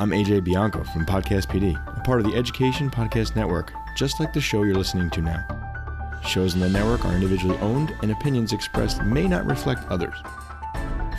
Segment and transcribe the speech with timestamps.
[0.00, 4.32] I'm AJ Bianco from Podcast PD, a part of the Education Podcast Network, just like
[4.32, 5.44] the show you're listening to now.
[6.24, 10.14] Shows in the network are individually owned, and opinions expressed may not reflect others.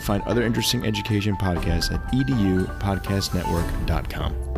[0.00, 4.49] Find other interesting education podcasts at edupodcastnetwork.com.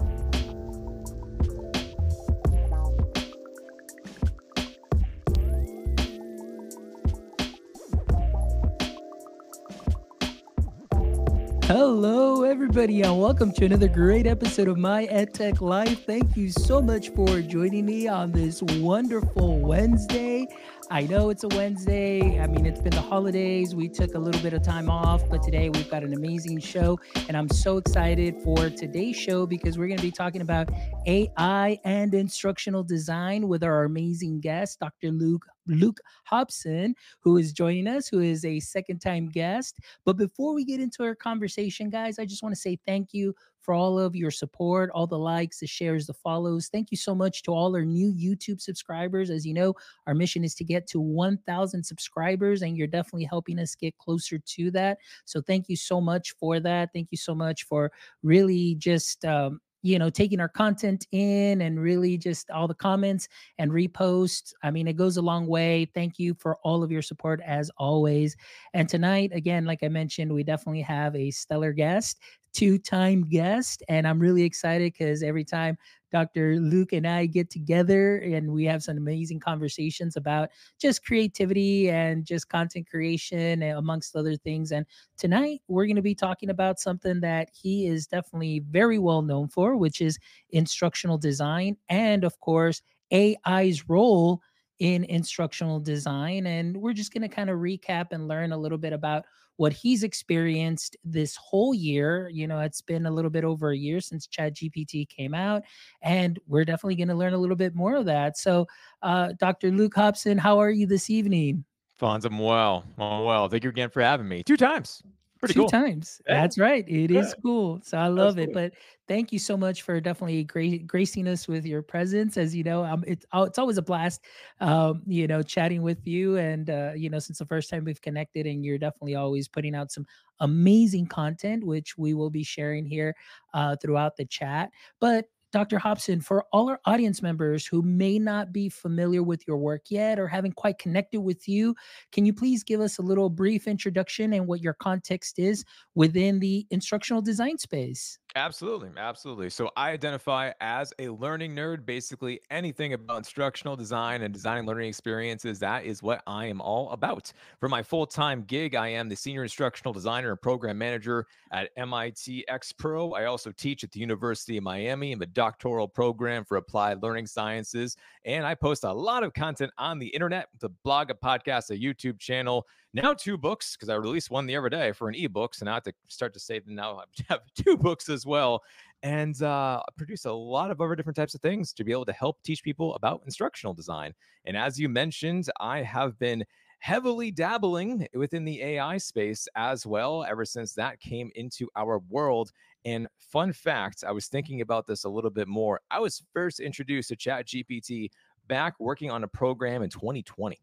[12.83, 16.05] everybody, and welcome to another great episode of My EdTech Life.
[16.05, 20.49] Thank you so much for joining me on this wonderful Wednesday.
[20.91, 22.41] I know it's a Wednesday.
[22.41, 23.75] I mean, it's been the holidays.
[23.75, 26.99] We took a little bit of time off, but today we've got an amazing show.
[27.29, 30.71] And I'm so excited for today's show because we're going to be talking about
[31.07, 35.11] AI and instructional design with our amazing guest, Dr.
[35.11, 39.79] Luke Luke Hobson, who is joining us, who is a second time guest.
[40.05, 43.35] But before we get into our conversation, guys, I just want to say thank you
[43.63, 46.69] for all of your support, all the likes, the shares, the follows.
[46.69, 49.31] Thank you so much to all our new YouTube subscribers.
[49.31, 49.75] As you know,
[50.07, 54.39] our mission is to get to 1,000 subscribers, and you're definitely helping us get closer
[54.39, 54.99] to that.
[55.25, 56.91] So thank you so much for that.
[56.93, 57.91] Thank you so much for
[58.23, 63.29] really just um, you know taking our content in and really just all the comments
[63.59, 67.03] and reposts i mean it goes a long way thank you for all of your
[67.03, 68.37] support as always
[68.75, 72.21] and tonight again like i mentioned we definitely have a stellar guest
[72.53, 75.77] two time guest and i'm really excited because every time
[76.13, 76.61] Dr.
[76.61, 82.25] Luke and I get together and we have some amazing conversations about just creativity and
[82.25, 84.71] just content creation eh, amongst other things.
[84.71, 84.87] And
[85.17, 89.49] tonight we're going to be talking about something that he is definitely very well known
[89.49, 90.19] for, which is
[90.51, 94.41] instructional design and, of course, AI's role
[94.83, 96.45] in instructional design.
[96.49, 99.25] And we're just going to kind of recap and learn a little bit about
[99.57, 102.29] what he's experienced this whole year.
[102.33, 105.63] You know, it's been a little bit over a year since Chat GPT came out,
[106.03, 108.37] and we're definitely going to learn a little bit more of that.
[108.37, 108.67] So,
[109.03, 109.71] uh, Dr.
[109.71, 111.65] Luke Hobson, how are you this evening?
[112.01, 112.85] Fonz, I'm well.
[112.99, 113.49] I'm well.
[113.49, 114.43] Thank you again for having me.
[114.43, 115.01] Two times.
[115.43, 115.69] Pretty two cool.
[115.69, 116.23] times.
[116.29, 116.41] Yeah.
[116.41, 116.89] That's right.
[116.89, 117.19] It yeah.
[117.19, 117.81] is cool.
[117.83, 118.53] So I love it.
[118.53, 118.75] But
[119.09, 122.37] thank you so much for definitely gra- gracing us with your presence.
[122.37, 124.21] As you know, um, it's it's always a blast,
[124.61, 126.37] um, you know, chatting with you.
[126.37, 129.75] And uh, you know, since the first time we've connected, and you're definitely always putting
[129.75, 130.07] out some
[130.39, 133.13] amazing content, which we will be sharing here
[133.53, 134.71] uh, throughout the chat.
[135.01, 135.79] But Dr.
[135.79, 140.19] Hobson, for all our audience members who may not be familiar with your work yet
[140.19, 141.75] or haven't quite connected with you,
[142.11, 145.65] can you please give us a little brief introduction and what your context is
[145.95, 148.19] within the instructional design space?
[148.35, 148.91] Absolutely.
[148.97, 149.51] Absolutely.
[149.51, 151.85] So I identify as a learning nerd.
[151.85, 156.91] Basically, anything about instructional design and designing learning experiences, that is what I am all
[156.93, 157.31] about.
[157.61, 161.71] For my full time gig, I am the senior instructional designer and program manager at
[161.77, 163.15] MIT xPRO.
[163.19, 167.27] I also teach at the University of Miami in the doctoral program for applied learning
[167.27, 167.97] sciences.
[168.25, 171.77] And I post a lot of content on the internet, the blog, a podcast, a
[171.77, 175.55] YouTube channel, now two books because I release one the other day for an ebook.
[175.55, 176.99] So now I have to start to save them now.
[176.99, 178.63] I have two books as well
[179.03, 182.13] and uh, produce a lot of other different types of things to be able to
[182.13, 184.15] help teach people about instructional design.
[184.45, 186.45] And as you mentioned, I have been
[186.79, 192.51] heavily dabbling within the AI space as well ever since that came into our world.
[192.85, 195.81] And fun fact, I was thinking about this a little bit more.
[195.91, 198.11] I was first introduced to Chat GPT
[198.49, 200.61] back working on a program in 2020,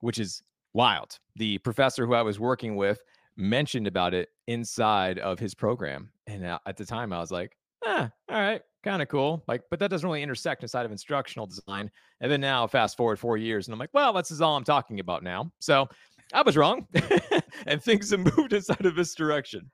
[0.00, 1.18] which is wild.
[1.36, 3.02] The professor who I was working with
[3.36, 6.10] mentioned about it inside of his program.
[6.26, 9.42] And at the time, I was like, ah, all right, kind of cool.
[9.48, 11.90] Like, but that doesn't really intersect inside of instructional design.
[12.20, 14.64] And then now, fast forward four years, and I'm like, well, that's is all I'm
[14.64, 15.50] talking about now.
[15.58, 15.88] So
[16.32, 16.86] I was wrong,
[17.66, 19.70] and things have moved inside of this direction.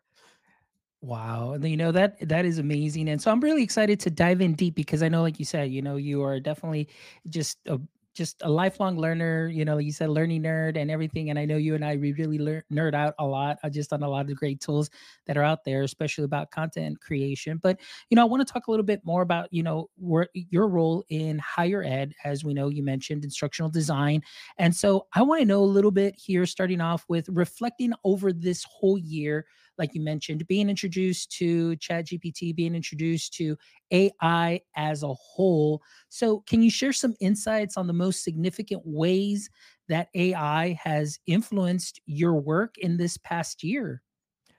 [1.03, 4.41] Wow, And you know that that is amazing, and so I'm really excited to dive
[4.41, 6.89] in deep because I know, like you said, you know, you are definitely
[7.29, 7.79] just a
[8.17, 11.31] just a lifelong learner, you know, you said learning nerd and everything.
[11.31, 13.93] And I know you and I, we really learn, nerd out a lot uh, just
[13.93, 14.91] on a lot of the great tools
[15.27, 17.61] that are out there, especially about content creation.
[17.63, 17.79] But,
[18.09, 19.91] you know, I want to talk a little bit more about, you know,
[20.33, 22.15] your role in higher ed.
[22.25, 24.23] As we know, you mentioned instructional design.
[24.59, 28.33] And so I want to know a little bit here, starting off with reflecting over
[28.33, 29.47] this whole year
[29.79, 33.57] like you mentioned, being introduced to Chat GPT, being introduced to
[33.91, 35.83] AI as a whole.
[36.09, 39.51] So, can you share some insights on the most significant ways
[39.89, 44.03] that AI has influenced your work in this past year?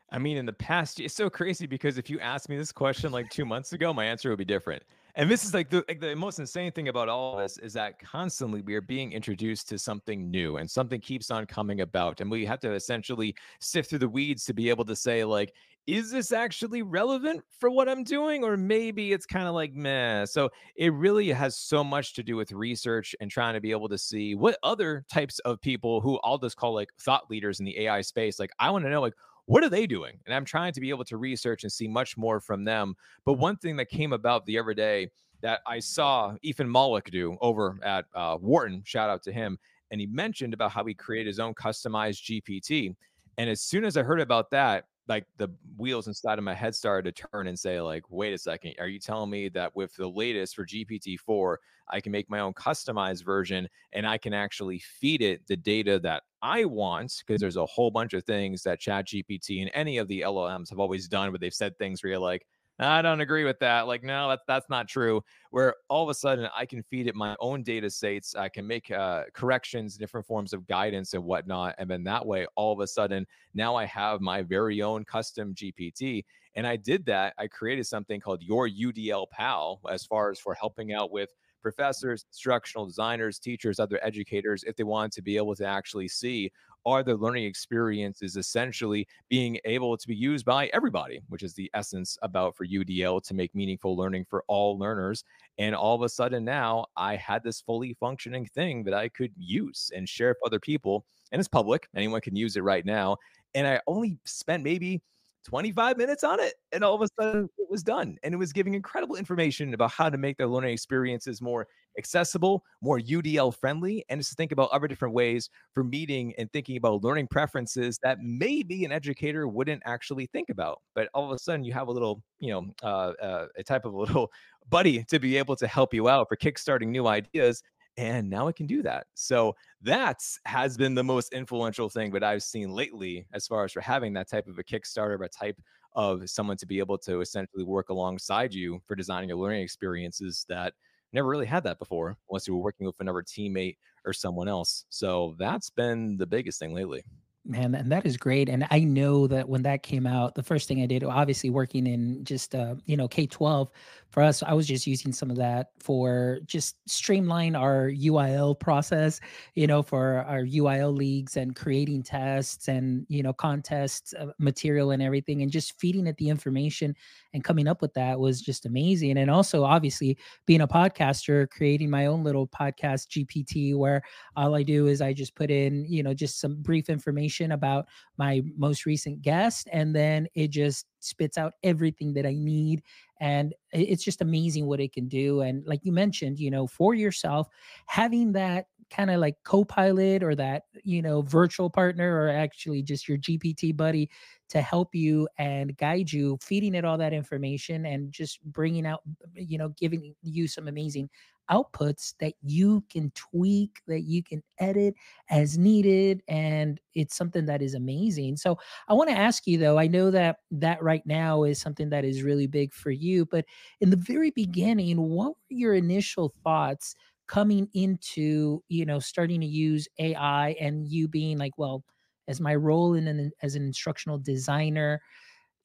[0.09, 3.11] I mean, in the past, it's so crazy because if you asked me this question
[3.11, 4.83] like two months ago, my answer would be different.
[5.17, 7.73] And this is like the like the most insane thing about all of this is
[7.73, 12.21] that constantly we are being introduced to something new and something keeps on coming about.
[12.21, 15.55] And we have to essentially sift through the weeds to be able to say, like,
[15.87, 18.43] is this actually relevant for what I'm doing?
[18.43, 20.25] Or maybe it's kind of like meh.
[20.25, 23.89] So it really has so much to do with research and trying to be able
[23.89, 27.65] to see what other types of people who I'll just call like thought leaders in
[27.65, 29.15] the AI space, like I want to know, like,
[29.47, 30.19] what are they doing?
[30.25, 32.95] And I'm trying to be able to research and see much more from them.
[33.25, 35.09] But one thing that came about the other day
[35.41, 39.57] that I saw Ethan Mollick do over at uh, Wharton, shout out to him,
[39.89, 42.93] and he mentioned about how he created his own customized GPT.
[43.37, 46.75] And as soon as I heard about that, like the wheels inside of my head
[46.75, 49.95] started to turn and say like wait a second are you telling me that with
[49.95, 51.57] the latest for gpt-4
[51.89, 55.99] i can make my own customized version and i can actually feed it the data
[55.99, 57.23] that i want?
[57.25, 60.69] Because there's a whole bunch of things that chat gpt and any of the llms
[60.69, 62.45] have always done where they've said things where you're like
[62.79, 63.87] I don't agree with that.
[63.87, 65.23] Like, no, that's that's not true.
[65.49, 68.67] Where all of a sudden I can feed it my own data sets, I can
[68.67, 72.79] make uh, corrections, different forms of guidance and whatnot, and then that way, all of
[72.79, 73.25] a sudden,
[73.55, 76.23] now I have my very own custom GPT.
[76.55, 77.33] And I did that.
[77.37, 81.29] I created something called Your UDL Pal, as far as for helping out with
[81.61, 86.51] professors, instructional designers, teachers, other educators, if they want to be able to actually see
[86.87, 91.69] are the learning experiences essentially being able to be used by everybody, which is the
[91.73, 95.25] essence about for UDL to make meaningful learning for all learners.
[95.57, 99.33] And all of a sudden now I had this fully functioning thing that I could
[99.37, 101.05] use and share with other people.
[101.33, 103.17] And it's public, anyone can use it right now.
[103.53, 105.01] And I only spent maybe
[105.43, 108.51] 25 minutes on it and all of a sudden it was done and it was
[108.51, 111.67] giving incredible information about how to make their learning experiences more
[111.97, 116.51] accessible more udl friendly and just to think about other different ways for meeting and
[116.51, 121.31] thinking about learning preferences that maybe an educator wouldn't actually think about but all of
[121.31, 124.31] a sudden you have a little you know uh, uh, a type of a little
[124.69, 127.63] buddy to be able to help you out for kickstarting new ideas
[127.97, 129.07] and now it can do that.
[129.15, 133.71] So that has been the most influential thing that I've seen lately, as far as
[133.71, 135.59] for having that type of a Kickstarter, a type
[135.93, 140.45] of someone to be able to essentially work alongside you for designing your learning experiences
[140.47, 140.73] that
[141.13, 144.85] never really had that before, unless you were working with another teammate or someone else.
[144.89, 147.03] So that's been the biggest thing lately
[147.47, 150.67] man and that is great and i know that when that came out the first
[150.67, 153.69] thing i did obviously working in just uh, you know k-12
[154.09, 159.19] for us i was just using some of that for just streamline our uil process
[159.55, 164.91] you know for our uil leagues and creating tests and you know contests uh, material
[164.91, 166.95] and everything and just feeding it the information
[167.33, 171.89] and coming up with that was just amazing and also obviously being a podcaster creating
[171.89, 174.01] my own little podcast gpt where
[174.35, 177.51] all i do is i just put in you know just some brief information information
[177.51, 177.87] about
[178.17, 182.81] my most recent guest and then it just spits out everything that I need
[183.19, 186.93] and it's just amazing what it can do and like you mentioned you know for
[186.93, 187.47] yourself
[187.85, 193.07] having that kind of like co-pilot or that you know virtual partner or actually just
[193.07, 194.09] your gpt buddy
[194.49, 199.01] to help you and guide you feeding it all that information and just bringing out
[199.35, 201.09] you know giving you some amazing
[201.49, 204.93] outputs that you can tweak, that you can edit
[205.29, 206.21] as needed.
[206.27, 208.37] And it's something that is amazing.
[208.37, 208.57] So
[208.87, 212.03] I want to ask you though, I know that that right now is something that
[212.03, 213.45] is really big for you, but
[213.79, 216.95] in the very beginning, what were your initial thoughts
[217.27, 221.83] coming into, you know, starting to use AI and you being like, well,
[222.27, 225.01] as my role in an as an instructional designer,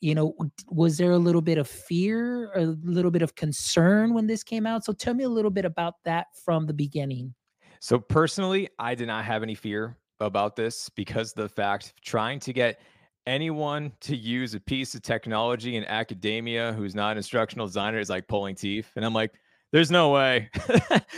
[0.02, 0.34] you know
[0.68, 4.66] was there a little bit of fear a little bit of concern when this came
[4.66, 4.84] out?
[4.84, 7.34] So tell me a little bit about that from the beginning.
[7.80, 12.52] So personally i did not have any fear about this because the fact trying to
[12.52, 12.80] get
[13.26, 18.10] anyone to use a piece of technology in academia who's not an instructional designer is
[18.10, 18.90] like pulling teeth.
[18.96, 19.32] And i'm like
[19.72, 20.50] there's no way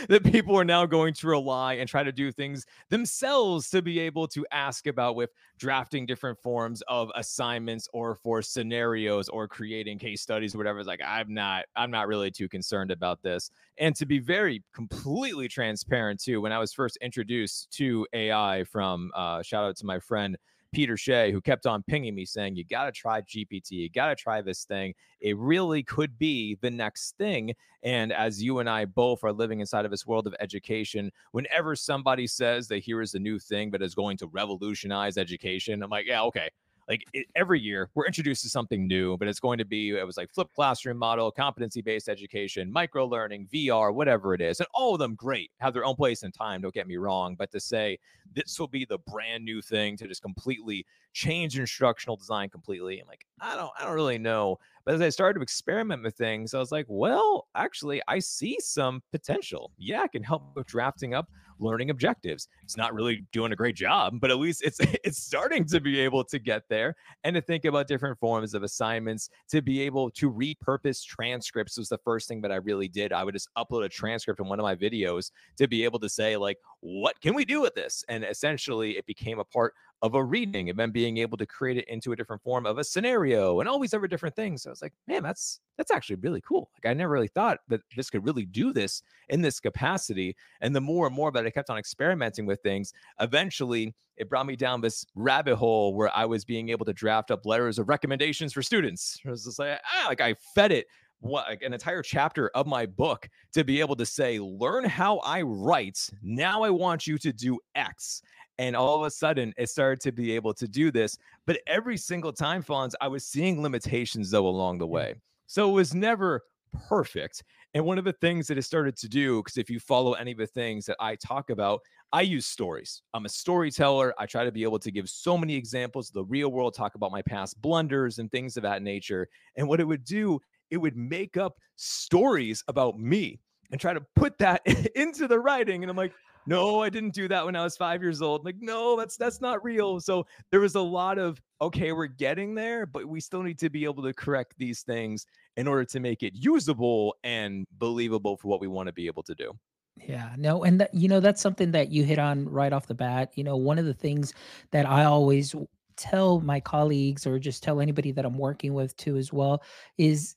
[0.07, 3.99] that people are now going to rely and try to do things themselves to be
[3.99, 9.99] able to ask about with drafting different forms of assignments or for scenarios or creating
[9.99, 10.79] case studies or whatever.
[10.79, 13.51] It's like i'm not i'm not really too concerned about this.
[13.77, 19.11] And to be very completely transparent too when i was first introduced to ai from
[19.15, 20.37] uh, shout out to my friend
[20.75, 23.71] Peter Shea, who kept on pinging me saying, You got to try GPT.
[23.71, 24.93] You got to try this thing.
[25.21, 27.53] It really could be the next thing.
[27.81, 31.77] And as you and I both are living inside of this world of education, whenever
[31.77, 35.89] somebody says that here is a new thing, that is going to revolutionize education, I'm
[35.89, 36.49] like, Yeah, okay
[36.87, 40.05] like it, every year we're introduced to something new but it's going to be it
[40.05, 44.67] was like flipped classroom model competency based education micro learning vr whatever it is and
[44.73, 47.51] all of them great have their own place and time don't get me wrong but
[47.51, 47.97] to say
[48.33, 53.07] this will be the brand new thing to just completely change instructional design completely i'm
[53.07, 56.53] like i don't i don't really know But as I started to experiment with things,
[56.53, 59.71] I was like, well, actually, I see some potential.
[59.77, 61.27] Yeah, I can help with drafting up
[61.59, 62.47] learning objectives.
[62.63, 65.99] It's not really doing a great job, but at least it's it's starting to be
[65.99, 70.11] able to get there and to think about different forms of assignments, to be able
[70.11, 73.13] to repurpose transcripts was the first thing that I really did.
[73.13, 76.09] I would just upload a transcript in one of my videos to be able to
[76.09, 78.03] say like, what can we do with this?
[78.09, 79.73] And essentially it became a part
[80.05, 82.77] of a reading and then being able to create it into a different form of
[82.77, 84.61] a scenario and all these other different things.
[84.61, 86.69] So I was like, man, that's that's actually really cool.
[86.75, 90.35] Like I never really thought that this could really do this in this capacity.
[90.61, 94.45] And the more and more that I kept on experimenting with things, eventually it brought
[94.45, 97.89] me down this rabbit hole where I was being able to draft up letters of
[97.89, 99.19] recommendations for students.
[99.25, 100.85] It was just like, ah, like I fed it
[101.19, 105.17] what like an entire chapter of my book to be able to say, learn how
[105.19, 106.09] I write.
[106.21, 108.21] Now I want you to do X.
[108.57, 111.17] And all of a sudden, it started to be able to do this.
[111.45, 115.15] But every single time, Fonz, I was seeing limitations though along the way.
[115.47, 116.43] So it was never
[116.87, 117.43] perfect.
[117.73, 120.31] And one of the things that it started to do, because if you follow any
[120.31, 121.81] of the things that I talk about,
[122.13, 123.01] I use stories.
[123.13, 124.13] I'm a storyteller.
[124.17, 126.95] I try to be able to give so many examples of the real world, talk
[126.95, 129.27] about my past blunders and things of that nature.
[129.57, 133.39] And what it would do, it would make up stories about me
[133.71, 135.83] and try to put that into the writing.
[135.83, 136.13] And I'm like,
[136.47, 138.45] no, I didn't do that when I was five years old.
[138.45, 139.99] Like, no, that's that's not real.
[139.99, 143.69] So there was a lot of okay, we're getting there, but we still need to
[143.69, 145.25] be able to correct these things
[145.57, 149.23] in order to make it usable and believable for what we want to be able
[149.23, 149.51] to do.
[149.97, 152.93] Yeah, no, and that, you know, that's something that you hit on right off the
[152.93, 153.31] bat.
[153.35, 154.33] You know, one of the things
[154.71, 155.55] that I always
[155.95, 159.63] tell my colleagues or just tell anybody that I'm working with too as well
[159.97, 160.35] is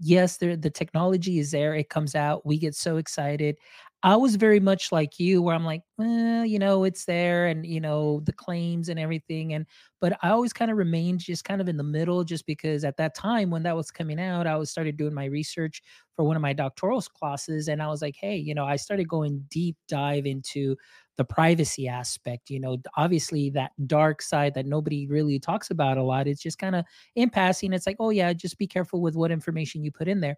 [0.00, 1.74] yes, the technology is there.
[1.74, 2.44] It comes out.
[2.44, 3.56] We get so excited.
[4.04, 7.66] I was very much like you, where I'm like, well, you know, it's there, and
[7.66, 9.66] you know, the claims and everything, and
[10.00, 12.96] but I always kind of remained just kind of in the middle, just because at
[12.98, 15.82] that time when that was coming out, I was started doing my research
[16.14, 19.08] for one of my doctoral classes, and I was like, hey, you know, I started
[19.08, 20.76] going deep dive into
[21.16, 22.50] the privacy aspect.
[22.50, 26.28] You know, obviously that dark side that nobody really talks about a lot.
[26.28, 26.84] It's just kind of
[27.16, 27.72] in passing.
[27.72, 30.36] It's like, oh yeah, just be careful with what information you put in there.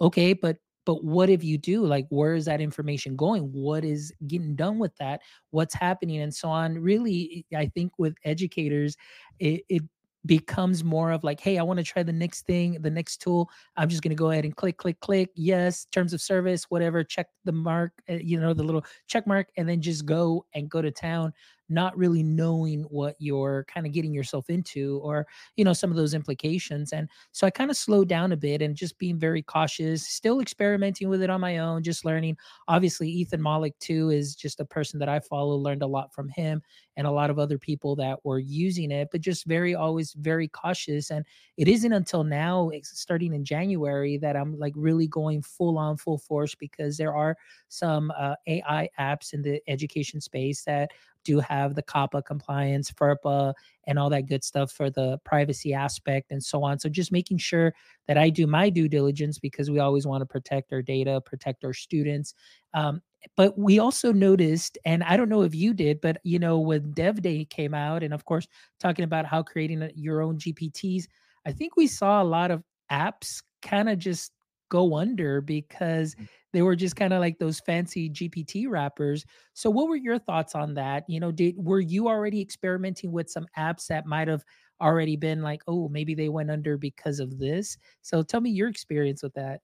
[0.00, 1.84] Okay, but but what if you do?
[1.84, 3.42] Like, where is that information going?
[3.52, 5.20] What is getting done with that?
[5.50, 6.22] What's happening?
[6.22, 6.78] And so on.
[6.78, 8.96] Really, I think with educators,
[9.38, 9.82] it, it
[10.24, 13.50] becomes more of like, hey, I want to try the next thing, the next tool.
[13.76, 15.30] I'm just going to go ahead and click, click, click.
[15.34, 17.02] Yes, terms of service, whatever.
[17.02, 20.70] Check the mark, uh, you know, the little check mark, and then just go and
[20.70, 21.32] go to town
[21.68, 25.96] not really knowing what you're kind of getting yourself into or you know some of
[25.96, 29.42] those implications and so i kind of slowed down a bit and just being very
[29.42, 32.36] cautious still experimenting with it on my own just learning.
[32.68, 36.28] Obviously ethan mollick too is just a person that i follow learned a lot from
[36.28, 36.62] him
[36.96, 40.48] and a lot of other people that were using it but just very always very
[40.48, 41.24] cautious and
[41.56, 46.18] it isn't until now starting in january that i'm like really going full on full
[46.18, 47.36] force because there are
[47.68, 50.90] some uh, ai apps in the education space that
[51.26, 53.52] do have the COPPA compliance, FERPA,
[53.88, 56.78] and all that good stuff for the privacy aspect and so on.
[56.78, 57.74] So just making sure
[58.06, 61.64] that I do my due diligence because we always want to protect our data, protect
[61.64, 62.34] our students.
[62.74, 63.02] Um,
[63.36, 66.92] but we also noticed, and I don't know if you did, but you know, when
[66.92, 68.46] Dev Day came out, and of course,
[68.80, 71.04] talking about how creating your own GPTs,
[71.46, 74.32] I think we saw a lot of apps kind of just
[74.68, 76.28] go under because mm.
[76.52, 79.24] they were just kind of like those fancy GPT wrappers.
[79.54, 81.04] So what were your thoughts on that?
[81.08, 84.44] You know, did were you already experimenting with some apps that might have
[84.80, 87.76] already been like, oh, maybe they went under because of this?
[88.02, 89.60] So tell me your experience with that.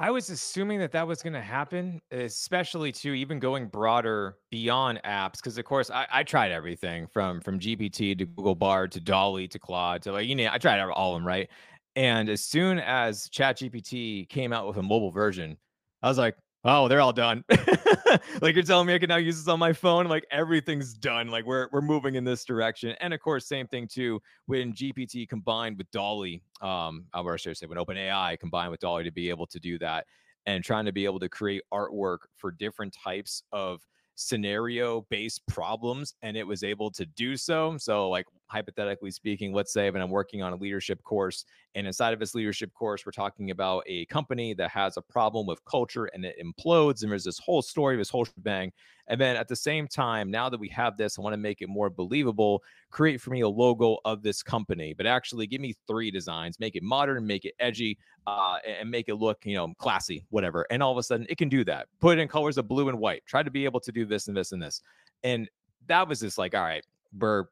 [0.00, 5.00] I was assuming that that was going to happen, especially to even going broader beyond
[5.04, 9.00] apps, because of course I, I, tried everything from from GPT to Google Bard to
[9.00, 11.48] DALL-E to Claude to like you know I tried all of them right,
[11.96, 15.56] and as soon as ChatGPT came out with a mobile version,
[16.00, 17.44] I was like, oh, they're all done.
[18.42, 20.06] like you're telling me I can now use this on my phone.
[20.06, 21.28] Like everything's done.
[21.28, 22.94] Like we're we're moving in this direction.
[23.00, 27.54] And of course, same thing too when GPT combined with DALL-E, um, or should I
[27.54, 30.06] say when OpenAI combined with DALL-E to be able to do that
[30.46, 36.14] and trying to be able to create artwork for different types of scenario based problems
[36.22, 37.76] and it was able to do so.
[37.78, 41.44] So, like hypothetically speaking, let's say when I'm working on a leadership course,
[41.78, 45.46] and inside of this leadership course, we're talking about a company that has a problem
[45.46, 48.72] with culture and it implodes, and there's this whole story, this whole shebang.
[49.06, 51.62] And then at the same time, now that we have this, I want to make
[51.62, 52.64] it more believable.
[52.90, 56.74] Create for me a logo of this company, but actually give me three designs, make
[56.74, 60.66] it modern, make it edgy, uh, and make it look, you know, classy, whatever.
[60.70, 61.86] And all of a sudden, it can do that.
[62.00, 63.22] Put it in colors of blue and white.
[63.24, 64.82] Try to be able to do this and this and this.
[65.22, 65.48] And
[65.86, 66.84] that was just like, all right,
[67.16, 67.48] where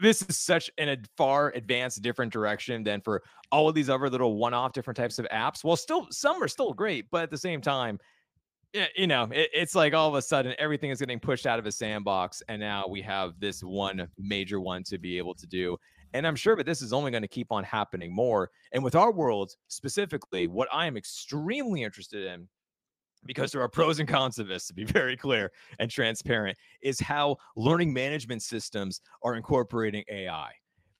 [0.00, 4.08] this is such an a far advanced different direction than for all of these other
[4.08, 5.62] little one-off different types of apps.
[5.62, 7.98] Well still some are still great but at the same time
[8.74, 11.58] eh, you know it, it's like all of a sudden everything is getting pushed out
[11.58, 15.46] of a sandbox and now we have this one major one to be able to
[15.46, 15.76] do.
[16.14, 18.50] And i'm sure that this is only going to keep on happening more.
[18.72, 22.48] And with our world specifically what i am extremely interested in
[23.26, 27.00] because there are pros and cons of this to be very clear and transparent is
[27.00, 30.50] how learning management systems are incorporating ai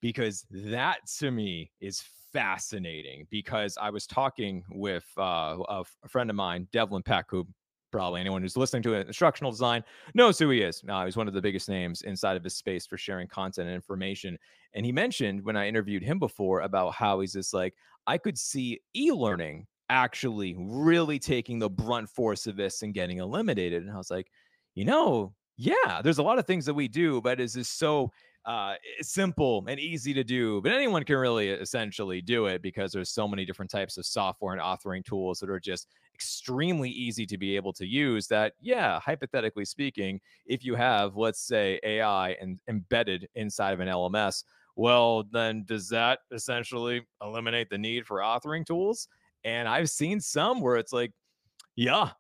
[0.01, 2.03] because that to me is
[2.33, 7.47] fascinating because i was talking with uh, a friend of mine devlin peck who
[7.95, 9.81] probably anyone who's listening to instructional design
[10.15, 10.83] knows who he is.
[10.83, 13.75] Now, he's one of the biggest names inside of this space for sharing content and
[13.77, 14.37] information.
[14.73, 17.73] And he mentioned when I interviewed him before about how he's just like,
[18.09, 23.19] I could see e learning actually really taking the brunt force of this and getting
[23.19, 23.83] eliminated.
[23.83, 24.29] And I was like,
[24.75, 28.11] you know, yeah, there's a lot of things that we do, but it's this so
[28.45, 33.11] uh, simple and easy to do, but anyone can really essentially do it because there's
[33.11, 37.37] so many different types of software and authoring tools that are just extremely easy to
[37.37, 42.61] be able to use that yeah hypothetically speaking if you have let's say ai and
[42.69, 44.45] embedded inside of an lms
[44.77, 49.09] well then does that essentially eliminate the need for authoring tools
[49.45, 51.13] and i've seen some where it's like
[51.77, 52.11] yeah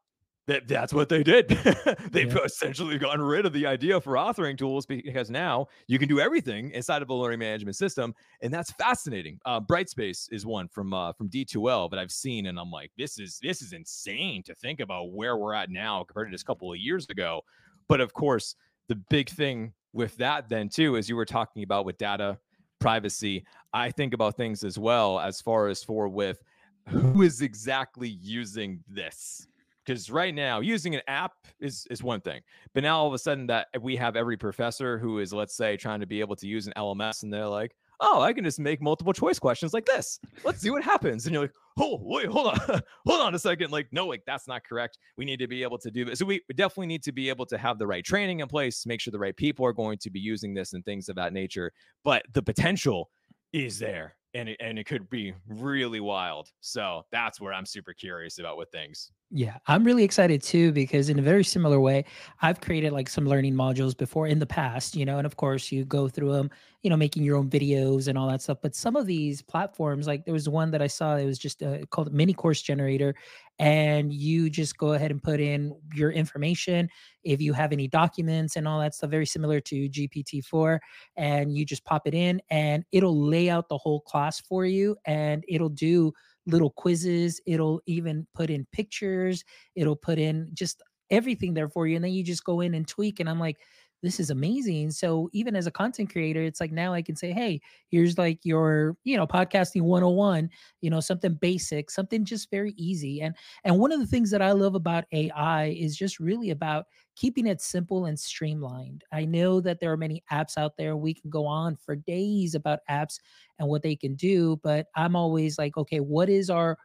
[0.46, 1.48] that that's what they did.
[2.10, 2.42] They've yeah.
[2.44, 6.70] essentially gotten rid of the idea for authoring tools because now you can do everything
[6.72, 9.38] inside of a learning management system, and that's fascinating.
[9.46, 13.18] Uh, Brightspace is one from uh, from D2L that I've seen, and I'm like, this
[13.18, 16.46] is this is insane to think about where we're at now compared to just a
[16.46, 17.40] couple of years ago.
[17.88, 18.56] But of course,
[18.88, 22.38] the big thing with that then too, as you were talking about with data
[22.80, 26.42] privacy, I think about things as well as far as for with
[26.88, 29.46] who is exactly using this?
[29.84, 32.40] Because right now using an app is is one thing
[32.72, 35.76] but now all of a sudden that we have every professor who is let's say
[35.76, 38.58] trying to be able to use an lms and they're like oh i can just
[38.58, 40.18] make multiple choice questions like this.
[40.42, 41.26] Let's see what happens.
[41.26, 43.70] And you're like oh wait hold on hold on a second.
[43.70, 44.98] Like no like that's not correct.
[45.16, 46.18] We need to be able to do this.
[46.18, 49.00] So we definitely need to be able to have the right training in place make
[49.00, 51.72] sure the right people are going to be using this and things of that nature
[52.04, 53.10] but the potential
[53.52, 56.50] is there and it, and it could be really wild.
[56.60, 61.08] So that's where i'm super curious about with things yeah, I'm really excited too because
[61.08, 62.04] in a very similar way,
[62.40, 65.72] I've created like some learning modules before in the past, you know, and of course
[65.72, 66.50] you go through them,
[66.84, 68.58] you know, making your own videos and all that stuff.
[68.62, 71.64] But some of these platforms, like there was one that I saw, it was just
[71.64, 73.16] uh, called Mini Course Generator,
[73.58, 76.88] and you just go ahead and put in your information
[77.24, 80.78] if you have any documents and all that stuff, very similar to GPT-4,
[81.16, 84.96] and you just pop it in, and it'll lay out the whole class for you,
[85.06, 86.12] and it'll do
[86.46, 87.40] little quizzes.
[87.46, 89.44] It'll even put in pictures.
[89.74, 91.96] It'll put in just everything there for you.
[91.96, 93.20] And then you just go in and tweak.
[93.20, 93.58] And I'm like,
[94.04, 94.92] this is amazing.
[94.92, 98.38] So even as a content creator, it's like now I can say, hey, here's like
[98.44, 100.50] your, you know, podcasting 101,
[100.82, 103.20] you know, something basic, something just very easy.
[103.22, 106.84] And and one of the things that I love about AI is just really about
[107.16, 109.04] keeping it simple and streamlined.
[109.12, 110.96] I know that there are many apps out there.
[110.96, 113.18] We can go on for days about apps
[113.58, 116.78] and what they can do, but I'm always like, okay, what is our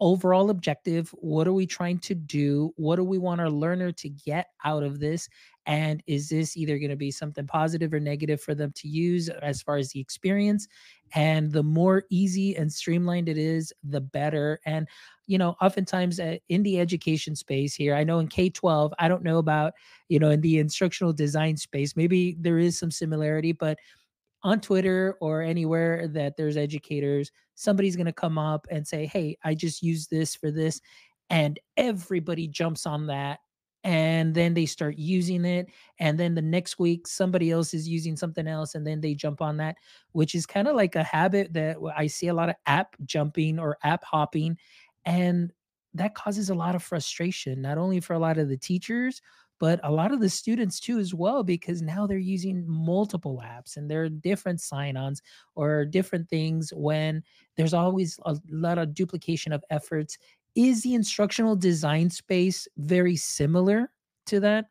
[0.00, 1.10] overall objective?
[1.18, 2.72] What are we trying to do?
[2.76, 5.28] What do we want our learner to get out of this?
[5.66, 9.28] And is this either going to be something positive or negative for them to use
[9.28, 10.66] as far as the experience?
[11.14, 14.60] And the more easy and streamlined it is, the better.
[14.66, 14.88] And,
[15.26, 19.08] you know, oftentimes uh, in the education space here, I know in K 12, I
[19.08, 19.74] don't know about,
[20.08, 23.78] you know, in the instructional design space, maybe there is some similarity, but
[24.42, 29.36] on Twitter or anywhere that there's educators, somebody's going to come up and say, Hey,
[29.44, 30.80] I just use this for this.
[31.30, 33.38] And everybody jumps on that.
[33.84, 35.68] And then they start using it.
[35.98, 38.74] And then the next week, somebody else is using something else.
[38.74, 39.76] And then they jump on that,
[40.12, 43.58] which is kind of like a habit that I see a lot of app jumping
[43.58, 44.56] or app hopping.
[45.04, 45.52] And
[45.94, 49.20] that causes a lot of frustration, not only for a lot of the teachers,
[49.62, 53.76] but a lot of the students too as well because now they're using multiple apps
[53.76, 55.22] and there are different sign-ons
[55.54, 57.22] or different things when
[57.56, 60.18] there's always a lot of duplication of efforts
[60.54, 63.90] is the instructional design space very similar
[64.26, 64.66] to that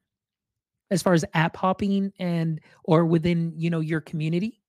[0.91, 4.61] as far as app hopping and or within you know your community?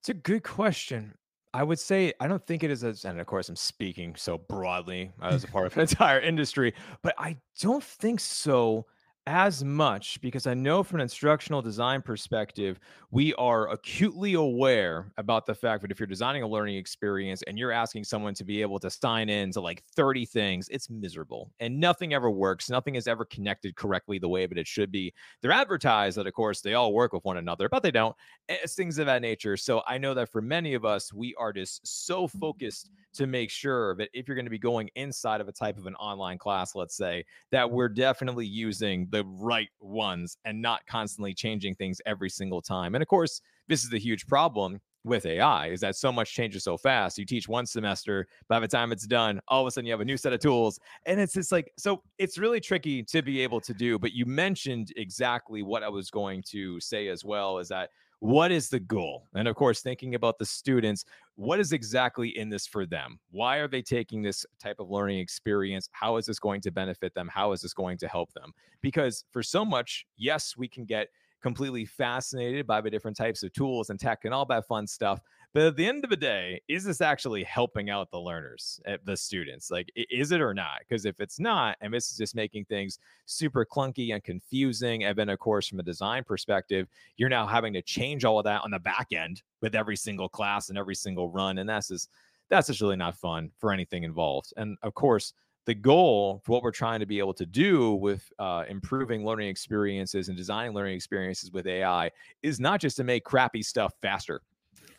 [0.00, 1.14] It's a good question.
[1.54, 4.38] I would say I don't think it is as, and of course I'm speaking so
[4.38, 8.86] broadly as a part of an entire industry, but I don't think so
[9.26, 12.78] as much because I know from an instructional design perspective,
[13.10, 17.58] we are acutely aware about the fact that if you're designing a learning experience and
[17.58, 21.50] you're asking someone to be able to sign in to like 30 things, it's miserable
[21.58, 22.68] and nothing ever works.
[22.68, 25.14] Nothing is ever connected correctly the way that it should be.
[25.40, 28.14] They're advertised that, of course, they all work with one another, but they don't.
[28.50, 29.56] Eh, it's things of that nature.
[29.56, 33.48] So I know that for many of us, we are just so focused to make
[33.48, 36.36] sure that if you're going to be going inside of a type of an online
[36.36, 42.00] class, let's say, that we're definitely using the right ones and not constantly changing things
[42.04, 42.94] every single time.
[42.94, 46.64] And of course, this is the huge problem with AI is that so much changes
[46.64, 47.16] so fast.
[47.18, 50.00] You teach one semester, by the time it's done, all of a sudden you have
[50.00, 50.80] a new set of tools.
[51.06, 53.98] And it's just like, so it's really tricky to be able to do.
[53.98, 57.90] But you mentioned exactly what I was going to say as well is that
[58.24, 59.28] what is the goal?
[59.34, 63.18] And of course, thinking about the students, what is exactly in this for them?
[63.30, 65.90] Why are they taking this type of learning experience?
[65.92, 67.28] How is this going to benefit them?
[67.28, 68.54] How is this going to help them?
[68.80, 71.08] Because for so much, yes, we can get
[71.42, 75.20] completely fascinated by the different types of tools and tech and all that fun stuff.
[75.54, 78.96] But at the end of the day, is this actually helping out the learners, eh,
[79.04, 79.70] the students?
[79.70, 80.80] Like, is it or not?
[80.80, 85.16] Because if it's not, and this is just making things super clunky and confusing, and
[85.16, 88.62] then, of course, from a design perspective, you're now having to change all of that
[88.64, 91.58] on the back end with every single class and every single run.
[91.58, 92.10] And that's just,
[92.48, 94.52] that's just really not fun for anything involved.
[94.56, 95.34] And of course,
[95.66, 99.48] the goal for what we're trying to be able to do with uh, improving learning
[99.48, 102.10] experiences and designing learning experiences with AI
[102.42, 104.42] is not just to make crappy stuff faster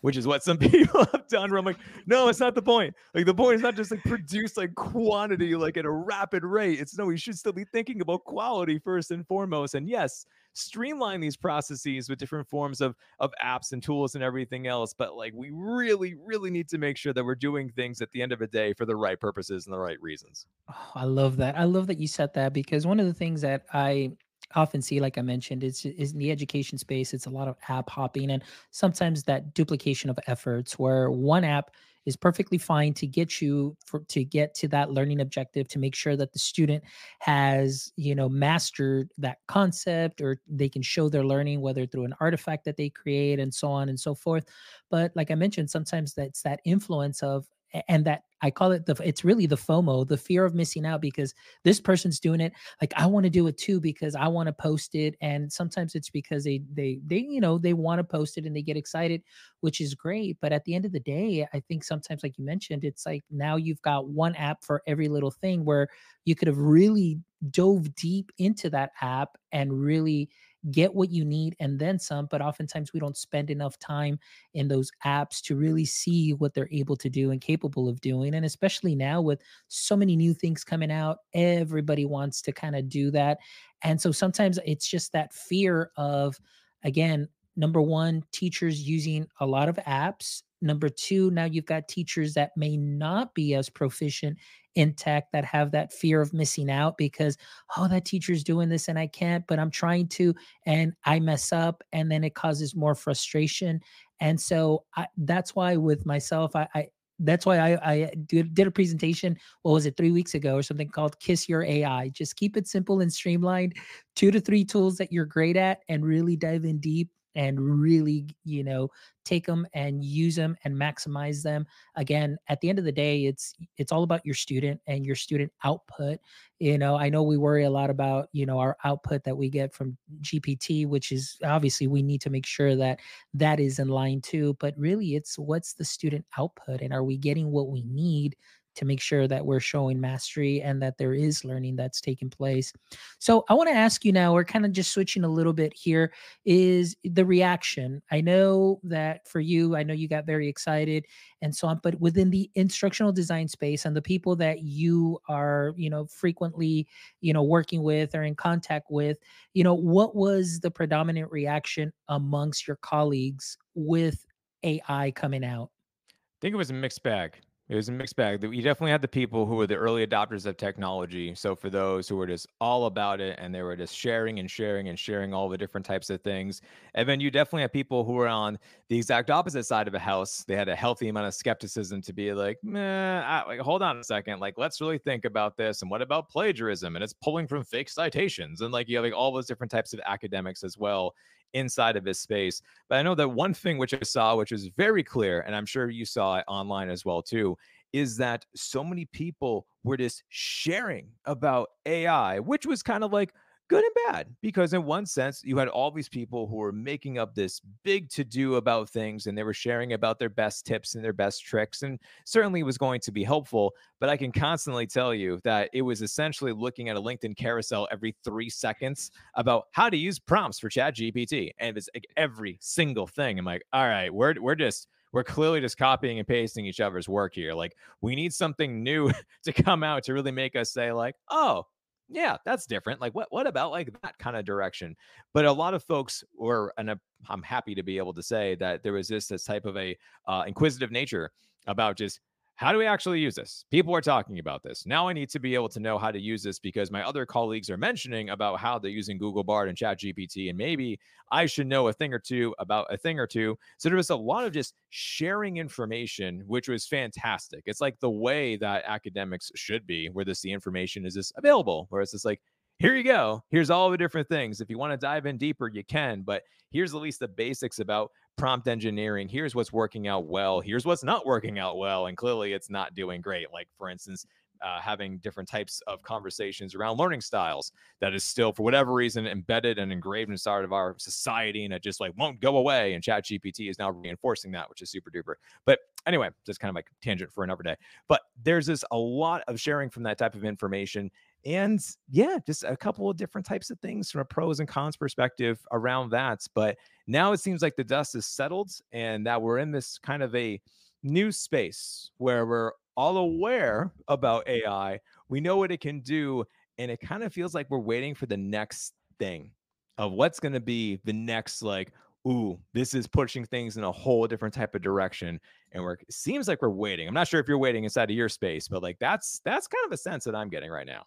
[0.06, 1.50] which is what some people have done.
[1.50, 2.94] Where I'm like, no, it's not the point.
[3.16, 6.80] Like the point is not just like produce like quantity like at a rapid rate.
[6.80, 9.74] It's no, we should still be thinking about quality first and foremost.
[9.74, 14.68] And yes, streamline these processes with different forms of of apps and tools and everything
[14.68, 14.94] else.
[14.94, 18.22] But like we really, really need to make sure that we're doing things at the
[18.22, 20.46] end of the day for the right purposes and the right reasons.
[20.70, 21.58] Oh, I love that.
[21.58, 24.12] I love that you said that because one of the things that I
[24.56, 27.14] often see, like I mentioned, is in the education space.
[27.14, 31.72] It's a lot of app hopping and sometimes that duplication of efforts where one app
[32.06, 35.96] is perfectly fine to get you for to get to that learning objective to make
[35.96, 36.84] sure that the student
[37.20, 42.14] has you know mastered that concept or they can show their learning whether through an
[42.20, 44.46] artifact that they create and so on and so forth
[44.90, 47.46] but like i mentioned sometimes that's that influence of
[47.88, 51.02] and that I call it the it's really the FOMO, the fear of missing out
[51.02, 51.34] because
[51.64, 52.54] this person's doing it.
[52.82, 55.16] Like I want to do it too because I want to post it.
[55.22, 58.56] And sometimes it's because they they they you know they want to post it and
[58.56, 59.24] they get excited,
[59.62, 60.38] which is great.
[60.42, 63.24] But at the end of the day, I think sometimes, like you mentioned, it's like
[63.32, 65.88] now you've got one app for every little thing where
[66.26, 70.30] you could have really dove deep into that app and really
[70.72, 74.20] get what you need and then some but oftentimes we don't spend enough time
[74.54, 78.36] in those apps to really see what they're able to do and capable of doing
[78.36, 82.90] and especially now with so many new things coming out everybody wants to kind of
[82.90, 83.38] do that
[83.84, 86.40] and so sometimes it's just that fear of
[86.84, 92.34] again number one teachers using a lot of apps number two now you've got teachers
[92.34, 94.38] that may not be as proficient
[94.76, 97.38] in tech that have that fear of missing out because
[97.78, 101.52] oh that teacher's doing this and I can't but I'm trying to and I mess
[101.52, 103.80] up and then it causes more frustration.
[104.20, 106.88] And so I, that's why with myself I, I
[107.20, 110.64] that's why I, I did, did a presentation what was it three weeks ago or
[110.64, 113.74] something called kiss your ai just keep it simple and streamlined
[114.18, 118.28] two to three tools that you're great at and really dive in deep and really
[118.44, 118.90] you know
[119.24, 121.66] take them and use them and maximize them.
[121.96, 125.16] Again at the end of the day it's it's all about your student and your
[125.16, 126.20] student output.
[126.60, 129.50] You know i know we worry a lot about you know our output that we
[129.50, 133.00] get from gpt which is obviously we need to make sure that
[133.34, 137.18] that is in line too but really it's what's the student output and are we
[137.18, 138.36] getting what we need
[138.76, 142.72] to make sure that we're showing mastery and that there is learning that's taking place.
[143.20, 145.74] So I want to ask you now, we're kind of just switching a little bit
[145.74, 146.14] here,
[146.46, 148.02] is the reaction.
[148.12, 151.06] I know that for you, I know you got very excited
[151.42, 155.74] and so on, but within the instructional design space and the people that you are,
[155.78, 156.88] you know, frequently,
[157.22, 159.18] you know, working with or in contact with,
[159.54, 164.26] you know, what was the predominant reaction amongst your colleagues with
[164.64, 165.70] AI coming out?
[166.10, 167.38] I think it was a mixed bag.
[167.68, 168.44] It was a mixed bag.
[168.44, 171.34] You definitely had the people who were the early adopters of technology.
[171.34, 174.50] So for those who were just all about it and they were just sharing and
[174.50, 176.62] sharing and sharing all the different types of things.
[176.94, 180.00] And then you definitely have people who were on the exact opposite side of the
[180.00, 180.44] house.
[180.44, 184.04] They had a healthy amount of skepticism to be like, man, like, hold on a
[184.04, 184.40] second.
[184.40, 185.82] Like, let's really think about this.
[185.82, 186.96] And what about plagiarism?
[186.96, 188.62] And it's pulling from fake citations.
[188.62, 191.16] And like you have like all those different types of academics as well
[191.56, 192.62] inside of his space.
[192.90, 195.66] But I know that one thing which I saw, which was very clear, and I'm
[195.66, 197.58] sure you saw it online as well too,
[197.94, 203.34] is that so many people were just sharing about AI, which was kind of like
[203.68, 207.18] good and bad because in one sense you had all these people who were making
[207.18, 210.96] up this big to do about things and they were sharing about their best tips
[210.96, 214.86] and their best tricks and certainly was going to be helpful but i can constantly
[214.86, 219.66] tell you that it was essentially looking at a linkedin carousel every three seconds about
[219.72, 223.40] how to use prompts for chat gpt and it's like every single thing.
[223.40, 227.08] I'm like all right we're, we're just we're clearly just copying and pasting each other's
[227.08, 227.54] work here.
[227.54, 229.12] Like we need something new
[229.44, 231.66] to come out to really make us say like oh
[232.10, 233.02] yeah, that's different.
[233.02, 234.96] Like what what about like that kind of direction?
[235.34, 236.96] But a lot of folks were, and
[237.30, 239.98] I'm happy to be able to say that there was this this type of a
[240.28, 241.32] uh, inquisitive nature
[241.68, 242.20] about just
[242.58, 243.66] how do we actually use this?
[243.70, 244.86] People are talking about this.
[244.86, 247.26] Now I need to be able to know how to use this because my other
[247.26, 250.98] colleagues are mentioning about how they're using Google Bard and Chat GPT, and maybe
[251.32, 253.58] I should know a thing or two about a thing or two.
[253.78, 257.64] So there was a lot of just sharing information, which was fantastic.
[257.66, 261.88] It's like the way that academics should be, where this the information is just available,
[261.90, 262.42] where it's just like,
[262.78, 263.44] here you go.
[263.50, 264.62] Here's all the different things.
[264.62, 267.80] If you want to dive in deeper, you can, but here's at least the basics
[267.80, 269.28] about prompt engineering.
[269.28, 270.60] Here's what's working out well.
[270.60, 272.08] Here's what's not working out well.
[272.08, 273.48] And clearly it's not doing great.
[273.54, 274.26] Like, for instance,
[274.62, 279.28] uh, having different types of conversations around learning styles that is still, for whatever reason,
[279.28, 282.94] embedded and engraved inside of our society and it just like won't go away.
[282.94, 285.36] And Chat GPT is now reinforcing that, which is super duper.
[285.66, 287.76] But anyway, just kind of like tangent for another day.
[288.08, 291.12] But there's this a lot of sharing from that type of information
[291.46, 291.80] and
[292.10, 295.60] yeah, just a couple of different types of things from a pros and cons perspective
[295.72, 296.46] around that.
[296.56, 296.78] But
[297.08, 300.34] now it seems like the dust is settled and that we're in this kind of
[300.36, 300.60] a
[301.04, 305.00] new space where we're all aware about AI.
[305.30, 306.46] We know what it can do.
[306.78, 309.52] And it kind of feels like we're waiting for the next thing
[309.98, 311.94] of what's going to be the next, like,
[312.28, 315.40] ooh, this is pushing things in a whole different type of direction.
[315.72, 317.08] And we're it seems like we're waiting.
[317.08, 319.86] I'm not sure if you're waiting inside of your space, but like that's that's kind
[319.86, 321.06] of a sense that I'm getting right now.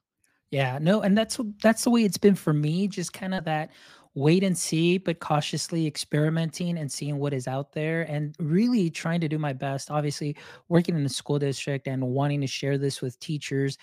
[0.51, 2.89] Yeah, no, and that's that's the way it's been for me.
[2.89, 3.71] Just kind of that
[4.15, 9.21] wait and see, but cautiously experimenting and seeing what is out there, and really trying
[9.21, 9.91] to do my best.
[9.91, 10.37] Obviously,
[10.69, 13.77] working in a school district and wanting to share this with teachers,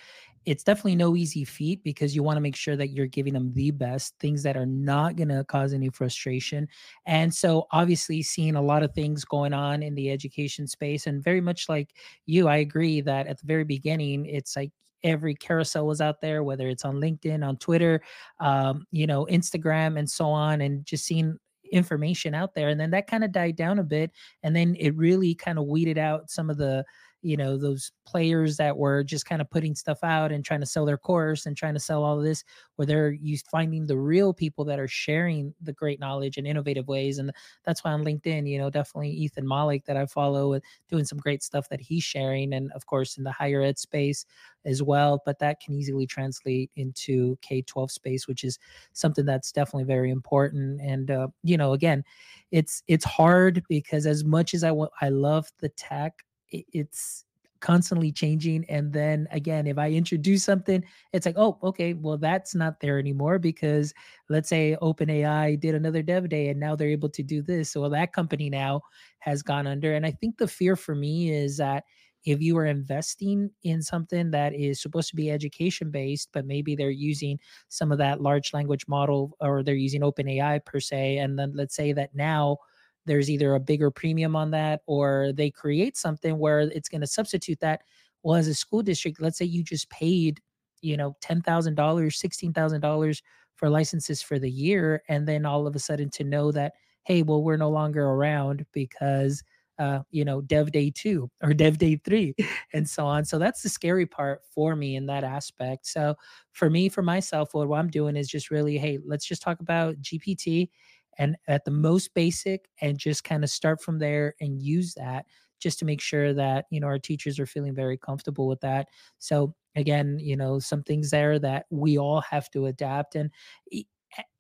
[0.46, 3.54] it's definitely no easy feat because you want to make sure that you're giving them
[3.54, 6.68] the best things that are not going to cause any frustration.
[7.06, 11.24] And so, obviously, seeing a lot of things going on in the education space, and
[11.24, 11.94] very much like
[12.26, 14.72] you, I agree that at the very beginning, it's like
[15.06, 18.02] every carousel was out there, whether it's on LinkedIn, on Twitter,
[18.40, 21.38] um, you know, Instagram, and so on, and just seeing
[21.72, 22.70] information out there.
[22.70, 24.12] And then that kind of died down a bit,
[24.44, 26.84] and then it really kind of weeded out some of the
[27.26, 30.66] you know those players that were just kind of putting stuff out and trying to
[30.66, 32.44] sell their course and trying to sell all of this
[32.76, 36.88] where they're you finding the real people that are sharing the great knowledge and innovative
[36.88, 37.32] ways and
[37.64, 41.18] that's why on linkedin you know definitely ethan mollick that i follow and doing some
[41.18, 44.26] great stuff that he's sharing and of course in the higher ed space
[44.66, 48.60] as well but that can easily translate into k-12 space which is
[48.94, 52.04] something that's definitely very important and uh, you know again
[52.52, 57.26] it's it's hard because as much as i want i love the tech it's
[57.62, 62.54] constantly changing and then again if i introduce something it's like oh okay well that's
[62.54, 63.94] not there anymore because
[64.30, 67.72] let's say openai did another dev day and now they're able to do this.
[67.72, 68.82] So that company now
[69.20, 71.86] has gone under and i think the fear for me is that
[72.26, 76.76] if you are investing in something that is supposed to be education based but maybe
[76.76, 81.40] they're using some of that large language model or they're using openai per se and
[81.40, 82.58] then let's say that now
[83.06, 87.08] there's either a bigger premium on that or they create something where it's going to
[87.08, 87.82] substitute that
[88.24, 90.42] well as a school district let's say you just paid
[90.82, 93.22] you know $10000 $16000
[93.56, 97.22] for licenses for the year and then all of a sudden to know that hey
[97.22, 99.44] well we're no longer around because
[99.78, 102.34] uh, you know, dev day two or dev day three,
[102.74, 103.26] and so on.
[103.26, 105.88] So that's the scary part for me in that aspect.
[105.88, 106.16] So
[106.54, 109.98] for me, for myself, what I'm doing is just really, hey, let's just talk about
[110.02, 110.70] GPT
[111.18, 115.26] and at the most basic and just kind of start from there and use that
[115.60, 118.88] just to make sure that you know our teachers are feeling very comfortable with that.
[119.20, 123.30] So again you know some things there that we all have to adapt and
[123.74, 123.82] eh,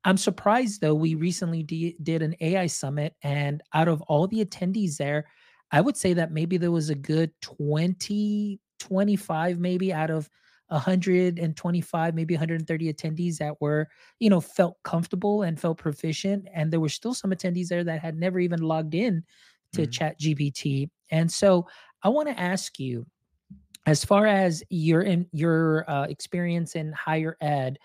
[0.04, 4.44] i'm surprised though we recently d- did an ai summit and out of all the
[4.44, 5.26] attendees there
[5.72, 10.30] i would say that maybe there was a good 20 25 maybe out of
[10.68, 13.88] 125 maybe 130 attendees that were
[14.20, 18.00] you know felt comfortable and felt proficient and there were still some attendees there that
[18.00, 19.24] had never even logged in
[19.74, 19.92] to mm-hmm.
[19.92, 21.68] chat gpt and so
[22.04, 23.06] i want to ask you
[23.86, 27.78] as far as your in your uh, experience in higher ed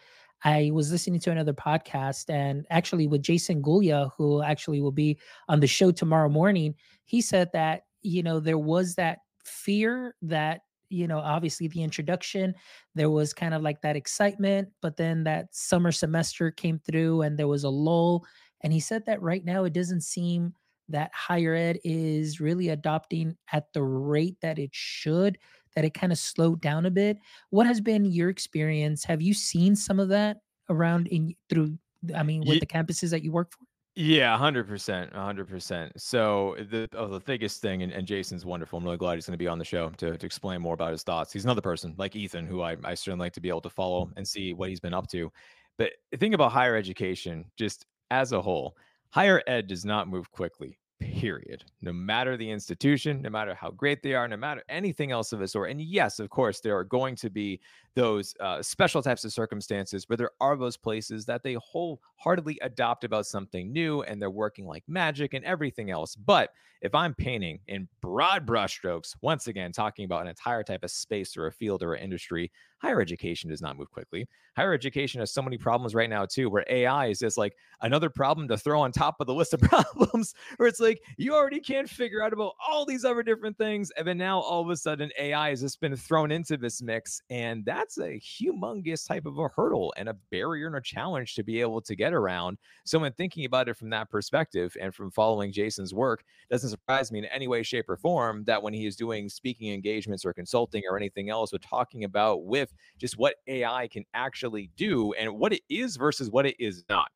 [0.42, 5.18] I was listening to another podcast and actually with Jason Gulya, who actually will be
[5.48, 10.62] on the show tomorrow morning, he said that, you know, there was that fear that
[10.90, 12.54] you know, obviously the introduction,
[12.94, 17.38] there was kind of like that excitement, but then that summer semester came through and
[17.38, 18.26] there was a lull.
[18.62, 20.52] And he said that right now it doesn't seem
[20.88, 25.38] that higher ed is really adopting at the rate that it should,
[25.76, 27.18] that it kind of slowed down a bit.
[27.50, 29.04] What has been your experience?
[29.04, 31.78] Have you seen some of that around in through
[32.14, 33.64] I mean with the campuses that you work for?
[33.96, 35.12] Yeah, 100%.
[35.12, 35.90] 100%.
[35.96, 38.78] So the oh, the biggest thing, and, and Jason's wonderful.
[38.78, 40.92] I'm really glad he's going to be on the show to, to explain more about
[40.92, 41.32] his thoughts.
[41.32, 44.10] He's another person like Ethan, who I, I certainly like to be able to follow
[44.16, 45.30] and see what he's been up to.
[45.76, 48.76] But the thing about higher education, just as a whole,
[49.10, 51.64] higher ed does not move quickly period.
[51.82, 55.40] No matter the institution, no matter how great they are, no matter anything else of
[55.40, 55.70] the sort.
[55.70, 57.60] And yes, of course, there are going to be
[57.94, 63.04] those uh, special types of circumstances where there are those places that they wholeheartedly adopt
[63.04, 66.14] about something new and they're working like magic and everything else.
[66.14, 66.50] But
[66.82, 71.36] if I'm painting in broad brushstrokes, once again, talking about an entire type of space
[71.36, 72.50] or a field or an industry,
[72.80, 74.26] higher education does not move quickly.
[74.56, 78.08] Higher education has so many problems right now, too, where AI is just like another
[78.08, 81.60] problem to throw on top of the list of problems, where it's like you already
[81.60, 83.90] can't figure out about all these other different things.
[83.96, 87.20] And then now all of a sudden, AI has just been thrown into this mix.
[87.28, 91.42] And that's a humongous type of a hurdle and a barrier and a challenge to
[91.42, 92.58] be able to get around.
[92.84, 97.12] So, when thinking about it from that perspective and from following Jason's work, doesn't surprise
[97.12, 100.32] me in any way, shape, or form that when he is doing speaking engagements or
[100.32, 105.30] consulting or anything else, we're talking about with just what AI can actually do and
[105.38, 107.08] what it is versus what it is not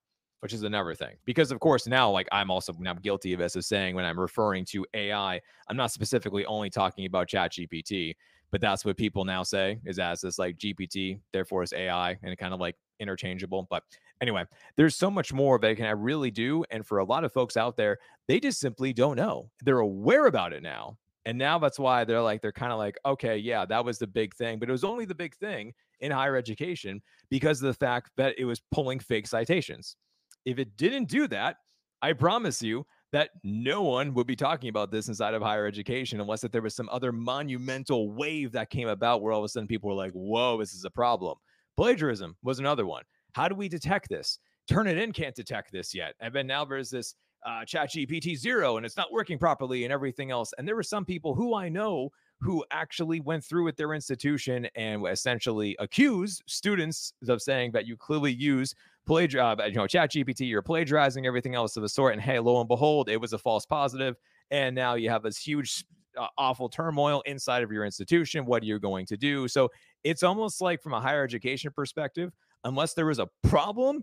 [0.45, 1.17] which is another thing.
[1.25, 4.21] Because of course now, like I'm also now guilty of this of saying when I'm
[4.21, 5.41] referring to AI,
[5.71, 8.15] I'm not specifically only talking about Chat GPT,
[8.51, 12.37] but that's what people now say is as this like GPT, therefore it's AI, and
[12.37, 13.67] kind of like interchangeable.
[13.71, 13.85] But
[14.21, 14.45] anyway,
[14.77, 16.63] there's so much more that can I really do.
[16.71, 17.97] And for a lot of folks out there,
[18.29, 19.49] they just simply don't know.
[19.63, 20.99] They're aware about it now.
[21.27, 24.07] And now that's why they're like, they're kind of like, okay, yeah, that was the
[24.07, 24.59] big thing.
[24.59, 28.35] But it was only the big thing in higher education because of the fact that
[28.39, 29.97] it was pulling fake citations.
[30.45, 31.57] If it didn't do that,
[32.03, 36.21] I promise you that no one would be talking about this inside of higher education
[36.21, 39.49] unless that there was some other monumental wave that came about where all of a
[39.49, 41.39] sudden people were like, whoa, this is a problem.
[41.77, 43.05] Plagiarism was another one.
[43.33, 44.39] How do we detect this?
[44.71, 46.15] Turnitin can't detect this yet.
[46.21, 49.93] And then now there's this uh, chat GPT zero and it's not working properly and
[49.93, 50.53] everything else.
[50.57, 54.67] And there were some people who I know who actually went through with their institution
[54.75, 58.75] and essentially accused students of saying that you clearly use
[59.09, 62.13] plagiar, uh, you know, chat GPT, you're plagiarizing everything else of the sort.
[62.13, 64.17] And hey, lo and behold, it was a false positive.
[64.51, 65.85] And now you have this huge,
[66.19, 68.45] uh, awful turmoil inside of your institution.
[68.45, 69.49] What are you going to do?
[69.49, 69.71] So
[70.03, 72.33] it's almost like from a higher education perspective,
[72.65, 74.03] unless there was a problem,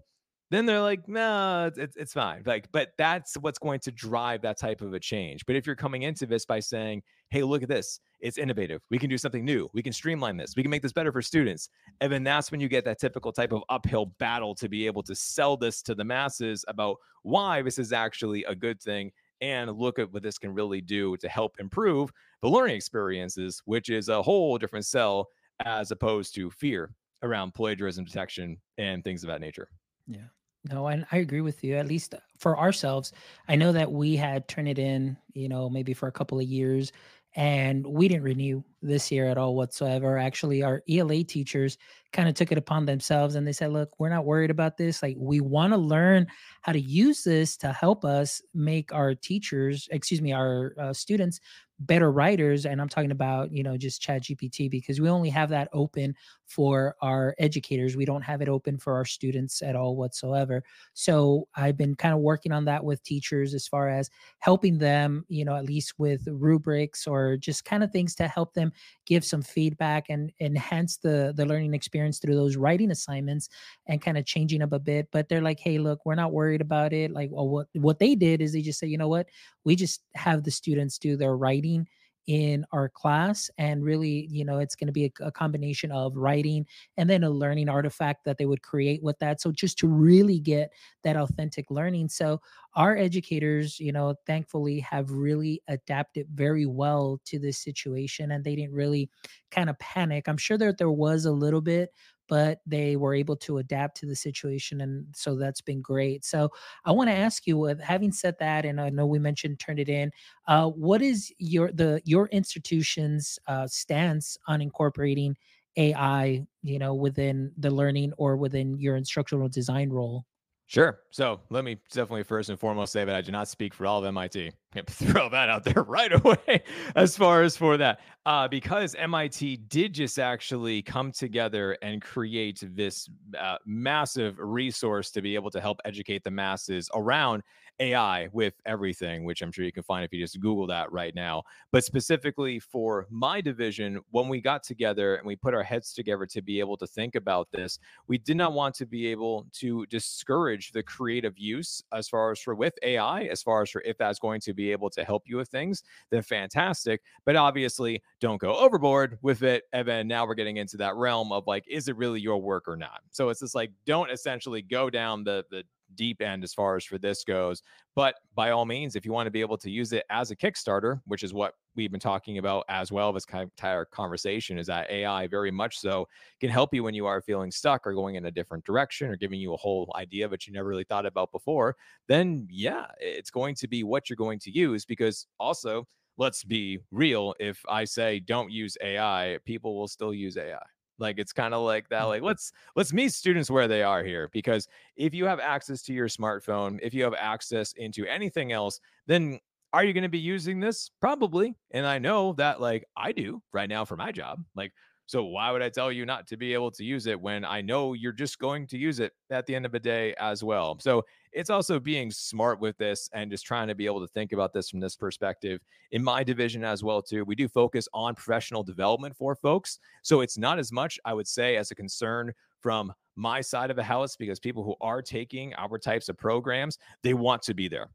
[0.51, 2.43] then they're like, nah, it's, it's fine.
[2.45, 5.45] Like, but that's what's going to drive that type of a change.
[5.45, 8.81] But if you're coming into this by saying, hey, look at this, it's innovative.
[8.91, 9.69] We can do something new.
[9.73, 10.53] We can streamline this.
[10.57, 11.69] We can make this better for students.
[12.01, 15.03] And then that's when you get that typical type of uphill battle to be able
[15.03, 19.09] to sell this to the masses about why this is actually a good thing
[19.39, 22.11] and look at what this can really do to help improve
[22.41, 25.29] the learning experiences, which is a whole different sell
[25.63, 26.91] as opposed to fear
[27.23, 29.69] around plagiarism detection and things of that nature.
[30.07, 30.27] Yeah.
[30.69, 31.76] No, and I agree with you.
[31.76, 33.12] At least for ourselves,
[33.47, 36.91] I know that we had Turnitin, you know, maybe for a couple of years,
[37.36, 40.17] and we didn't renew this year at all whatsoever.
[40.17, 41.78] Actually, our ELA teachers
[42.12, 45.02] kind of took it upon themselves and they said, "Look, we're not worried about this.
[45.02, 46.28] Like, we want to learn
[46.62, 51.39] how to use this to help us make our teachers, excuse me, our uh, students
[51.80, 55.50] better writers and i'm talking about you know just chat gpt because we only have
[55.50, 56.13] that open
[56.51, 60.63] for our educators we don't have it open for our students at all whatsoever.
[60.93, 64.09] So i've been kind of working on that with teachers as far as
[64.39, 68.53] helping them you know at least with rubrics or just kind of things to help
[68.53, 68.71] them
[69.05, 73.49] give some feedback and enhance the the learning experience through those writing assignments
[73.87, 75.07] and kind of changing up a bit.
[75.11, 77.11] But they're like hey look we're not worried about it.
[77.11, 79.27] Like well what what they did is they just say you know what?
[79.63, 81.87] We just have the students do their writing
[82.27, 86.15] in our class and really you know it's going to be a, a, combination of
[86.15, 86.65] writing
[86.97, 90.39] and then a learning artifact that they would create with that so just to really
[90.39, 90.71] get
[91.03, 92.10] that authentic learning.
[92.10, 92.39] So
[92.75, 98.55] our educators you know thankfully have really adapted very well to this situation and they
[98.55, 99.10] didn't really
[99.49, 100.27] kind of panic.
[100.27, 101.89] I'm sure that there was a little bit
[102.31, 106.23] but they were able to adapt to the situation and so that's been great.
[106.23, 106.49] So
[106.85, 110.09] i want to ask you with having said that and i know we mentioned Turnitin
[110.47, 115.35] uh, what is your the your institution's uh, stance on incorporating
[115.77, 120.25] ai you know within the learning or within your instructional design role
[120.71, 121.01] Sure.
[121.10, 123.99] So let me definitely first and foremost say that I do not speak for all
[123.99, 124.51] of MIT.
[124.88, 126.63] throw that out there right away
[126.95, 132.63] as far as for that uh, because mit did just actually come together and create
[132.74, 137.43] this uh, massive resource to be able to help educate the masses around
[137.82, 141.13] AI with everything, which I'm sure you can find if you just Google that right
[141.15, 141.43] now.
[141.71, 146.25] But specifically for my division, when we got together and we put our heads together
[146.27, 149.86] to be able to think about this, we did not want to be able to
[149.88, 153.97] discourage the creative use as far as for with AI, as far as for if
[153.97, 157.01] that's going to be able to help you with things, then fantastic.
[157.25, 159.63] But obviously, don't go overboard with it.
[159.73, 162.67] And then now we're getting into that realm of like, is it really your work
[162.67, 163.01] or not?
[163.09, 165.63] So it's just like, don't essentially go down the the
[165.95, 167.61] deep end as far as for this goes.
[167.95, 170.35] But by all means, if you want to be able to use it as a
[170.35, 174.89] Kickstarter, which is what we've been talking about as well, this entire conversation is that
[174.89, 176.07] AI very much so
[176.39, 179.15] can help you when you are feeling stuck or going in a different direction or
[179.15, 181.75] giving you a whole idea that you never really thought about before,
[182.07, 185.85] then yeah, it's going to be what you're going to use because also
[186.17, 190.61] let's be real if i say don't use ai people will still use ai
[191.02, 192.04] like it's kind of like that.
[192.04, 192.28] Like mm-hmm.
[192.28, 196.08] let's let's meet students where they are here because if you have access to your
[196.08, 199.39] smartphone, if you have access into anything else, then
[199.74, 200.91] are you going to be using this?
[200.99, 201.56] Probably.
[201.72, 204.43] And I know that like I do right now for my job.
[204.56, 204.74] Like
[205.12, 207.59] so why would I tell you not to be able to use it when I
[207.59, 210.78] know you're just going to use it at the end of the day as well?
[210.80, 211.03] So
[211.34, 214.53] it's also being smart with this and just trying to be able to think about
[214.53, 215.59] this from this perspective.
[215.91, 219.80] In my division as well too, we do focus on professional development for folks.
[220.01, 222.32] So it's not as much I would say as a concern
[222.62, 226.78] from my side of the house because people who are taking our types of programs,
[227.03, 227.89] they want to be there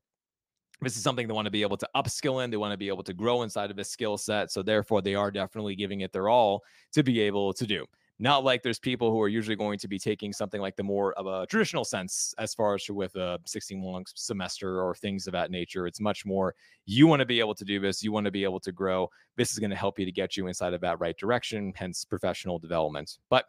[0.82, 2.50] this is something they want to be able to upskill in.
[2.50, 4.50] They want to be able to grow inside of a skill set.
[4.52, 6.62] So therefore, they are definitely giving it their all
[6.92, 7.86] to be able to do.
[8.18, 11.12] Not like there's people who are usually going to be taking something like the more
[11.14, 15.32] of a traditional sense as far as with a 16 long semester or things of
[15.32, 15.86] that nature.
[15.86, 16.54] It's much more
[16.86, 19.10] you want to be able to do this, you want to be able to grow.
[19.36, 22.06] This is going to help you to get you inside of that right direction, hence
[22.06, 23.18] professional development.
[23.28, 23.46] But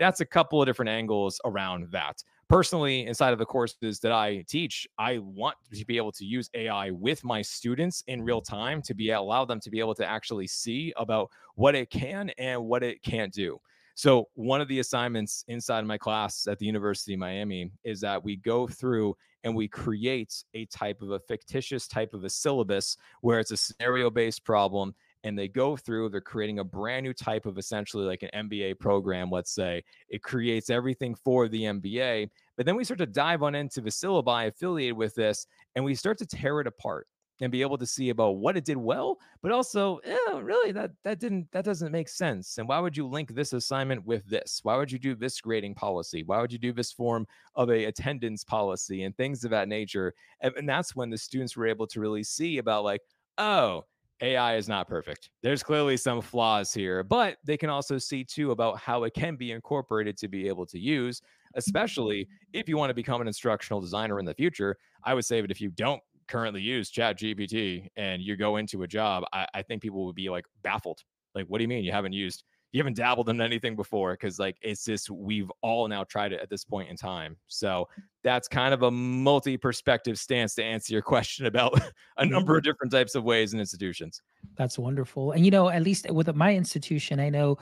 [0.00, 4.42] that's a couple of different angles around that personally inside of the courses that i
[4.48, 8.80] teach i want to be able to use ai with my students in real time
[8.80, 12.64] to be allow them to be able to actually see about what it can and
[12.64, 13.58] what it can't do.
[13.94, 18.00] So one of the assignments inside of my class at the university of miami is
[18.02, 22.30] that we go through and we create a type of a fictitious type of a
[22.30, 24.94] syllabus where it's a scenario based problem
[25.28, 28.78] and they go through they're creating a brand new type of essentially like an mba
[28.78, 33.42] program let's say it creates everything for the mba but then we start to dive
[33.42, 37.06] on into the syllabi affiliated with this and we start to tear it apart
[37.40, 40.90] and be able to see about what it did well, but also, yeah, really that
[41.04, 42.58] that didn't that doesn't make sense.
[42.58, 44.60] And why would you link this assignment with this?
[44.62, 46.22] Why would you do this grading policy?
[46.24, 50.14] Why would you do this form of a attendance policy and things of that nature?
[50.40, 53.02] And, and that's when the students were able to really see about like,
[53.38, 53.84] oh,
[54.20, 55.30] AI is not perfect.
[55.42, 59.36] There's clearly some flaws here, but they can also see too about how it can
[59.36, 61.22] be incorporated to be able to use,
[61.54, 62.58] especially mm-hmm.
[62.58, 64.76] if you want to become an instructional designer in the future.
[65.04, 68.82] I would say that if you don't currently use Chat GPT and you go into
[68.82, 71.02] a job, I, I think people would be like baffled.
[71.34, 74.38] Like, what do you mean you haven't used you haven't dabbled in anything before because
[74.38, 77.36] like it's just we've all now tried it at this point in time.
[77.46, 77.88] So
[78.22, 81.80] that's kind of a multi-perspective stance to answer your question about
[82.18, 84.22] a number of different types of ways and institutions.
[84.56, 85.32] That's wonderful.
[85.32, 87.56] And you know at least with my institution i know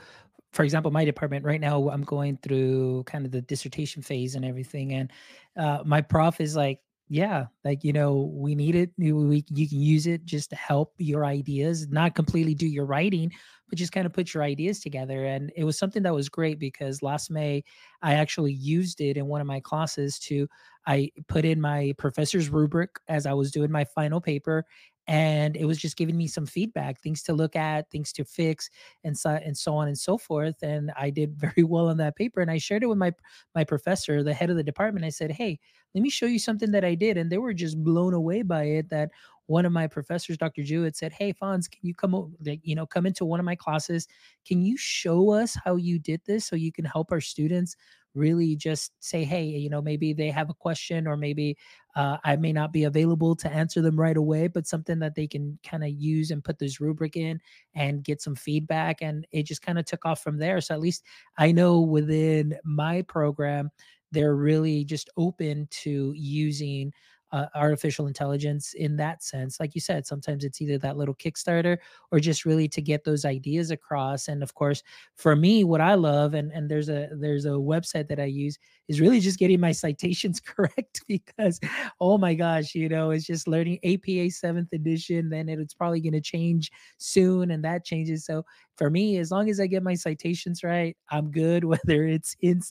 [0.51, 4.43] for example my department right now i'm going through kind of the dissertation phase and
[4.43, 5.11] everything and
[5.55, 6.79] uh, my prof is like
[7.09, 10.93] yeah like you know we need it we, you can use it just to help
[10.97, 13.31] your ideas not completely do your writing
[13.69, 16.59] but just kind of put your ideas together and it was something that was great
[16.59, 17.63] because last may
[18.01, 20.47] i actually used it in one of my classes to
[20.85, 24.65] i put in my professor's rubric as i was doing my final paper
[25.07, 28.69] and it was just giving me some feedback things to look at things to fix
[29.03, 32.15] and so and so on and so forth and i did very well on that
[32.15, 33.11] paper and i shared it with my
[33.55, 35.59] my professor the head of the department i said hey
[35.95, 38.63] let me show you something that i did and they were just blown away by
[38.63, 39.09] it that
[39.45, 43.05] one of my professors dr jewett said hey fonz can you come you know come
[43.05, 44.07] into one of my classes?
[44.45, 47.75] Can you show us how you did this so you can help our students
[48.15, 51.57] really just say, hey, you know, maybe they have a question or maybe
[51.95, 55.27] uh, I may not be available to answer them right away, but something that they
[55.27, 57.39] can kind of use and put this rubric in
[57.75, 59.01] and get some feedback.
[59.01, 60.61] And it just kind of took off from there.
[60.61, 61.03] So at least
[61.37, 63.71] I know within my program,
[64.11, 66.93] they're really just open to using
[67.37, 69.59] uh, artificial intelligence in that sense.
[69.59, 71.77] Like you said, sometimes it's either that little Kickstarter
[72.11, 74.27] or just really to get those ideas across.
[74.27, 74.83] And of course,
[75.15, 78.57] for me, what I love, and and there's a there's a website that I use
[78.87, 81.59] is really just getting my citations correct because
[81.99, 85.29] oh my gosh, you know, it's just learning APA seventh edition.
[85.29, 88.25] Then it's probably going to change soon, and that changes.
[88.25, 88.43] So
[88.75, 91.63] for me, as long as I get my citations right, I'm good.
[91.67, 92.61] Whether it's in,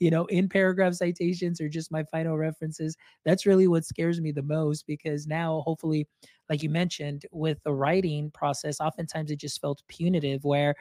[0.00, 4.32] you know, in paragraph citations or just my final references, that's really what scares me
[4.32, 6.08] the most because now, hopefully,
[6.48, 10.74] like you mentioned, with the writing process, oftentimes it just felt punitive where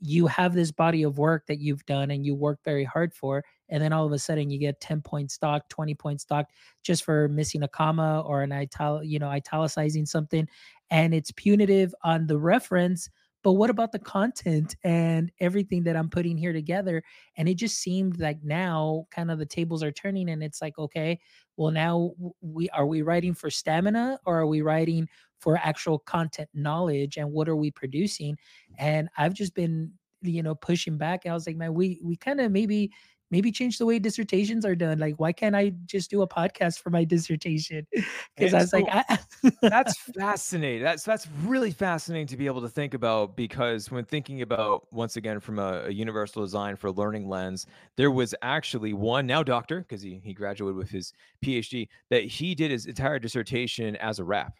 [0.00, 3.44] you have this body of work that you've done and you work very hard for
[3.68, 6.46] and then all of a sudden you get 10 points stock 20 points stock
[6.82, 10.46] just for missing a comma or an ital you know italicizing something
[10.90, 13.08] and it's punitive on the reference
[13.44, 17.04] but what about the content and everything that i'm putting here together?
[17.36, 20.78] And it just seemed like now kind of the tables are turning and it's like
[20.78, 21.20] okay
[21.56, 26.48] well now we are we writing for stamina or are we writing for actual content
[26.54, 28.36] knowledge and what are we producing?
[28.78, 29.92] And i've just been
[30.22, 31.26] you know pushing back.
[31.26, 32.90] I was like man we we kind of maybe
[33.34, 35.00] maybe change the way dissertations are done.
[35.00, 37.84] Like, why can't I just do a podcast for my dissertation?
[38.36, 39.18] Because I was so, like, I-
[39.62, 40.82] that's fascinating.
[40.82, 45.16] That's that's really fascinating to be able to think about because when thinking about once
[45.16, 47.66] again from a, a universal design for learning lens,
[47.96, 51.12] there was actually one now doctor because he he graduated with his
[51.44, 54.54] PhD that he did his entire dissertation as a rap.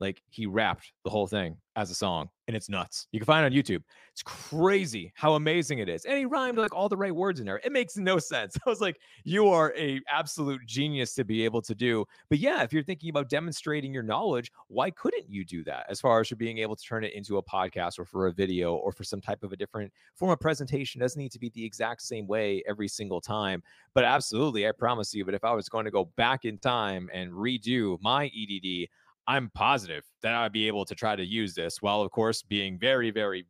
[0.00, 3.06] Like he rapped the whole thing as a song, and it's nuts.
[3.12, 3.82] You can find it on YouTube.
[4.12, 7.46] It's crazy how amazing it is, and he rhymed like all the right words in
[7.46, 7.60] there.
[7.64, 8.56] It makes no sense.
[8.66, 12.62] I was like, "You are a absolute genius to be able to do." But yeah,
[12.62, 15.86] if you're thinking about demonstrating your knowledge, why couldn't you do that?
[15.88, 18.32] As far as for being able to turn it into a podcast or for a
[18.32, 21.38] video or for some type of a different form of presentation, it doesn't need to
[21.38, 23.62] be the exact same way every single time.
[23.94, 25.24] But absolutely, I promise you.
[25.24, 28.88] But if I was going to go back in time and redo my EDD,
[29.28, 32.78] I'm positive that I'd be able to try to use this while, of course, being
[32.78, 33.44] very, very,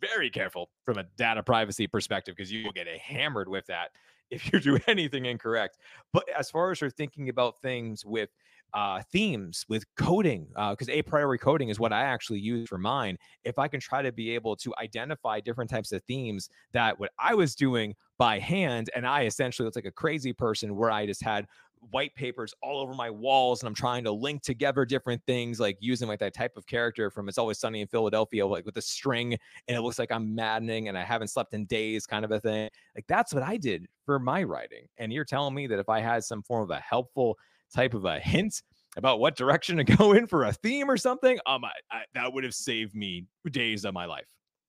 [0.00, 3.90] very careful from a data privacy perspective because you will get hammered with that
[4.30, 5.76] if you do anything incorrect.
[6.14, 8.30] But as far as you're thinking about things with
[8.74, 12.78] uh, themes, with coding, because uh, a priori coding is what I actually use for
[12.78, 13.16] mine.
[13.44, 17.10] If I can try to be able to identify different types of themes that what
[17.18, 21.06] I was doing by hand, and I essentially looked like a crazy person where I
[21.06, 21.46] just had
[21.90, 25.76] white papers all over my walls and I'm trying to link together different things like
[25.80, 28.82] using like that type of character from It's Always Sunny in Philadelphia like with a
[28.82, 29.36] string
[29.68, 32.40] and it looks like I'm maddening and I haven't slept in days kind of a
[32.40, 32.68] thing.
[32.94, 34.86] Like that's what I did for my writing.
[34.98, 37.38] And you're telling me that if I had some form of a helpful
[37.74, 38.62] type of a hint
[38.96, 42.32] about what direction to go in for a theme or something, um I, I, that
[42.32, 44.26] would have saved me days of my life.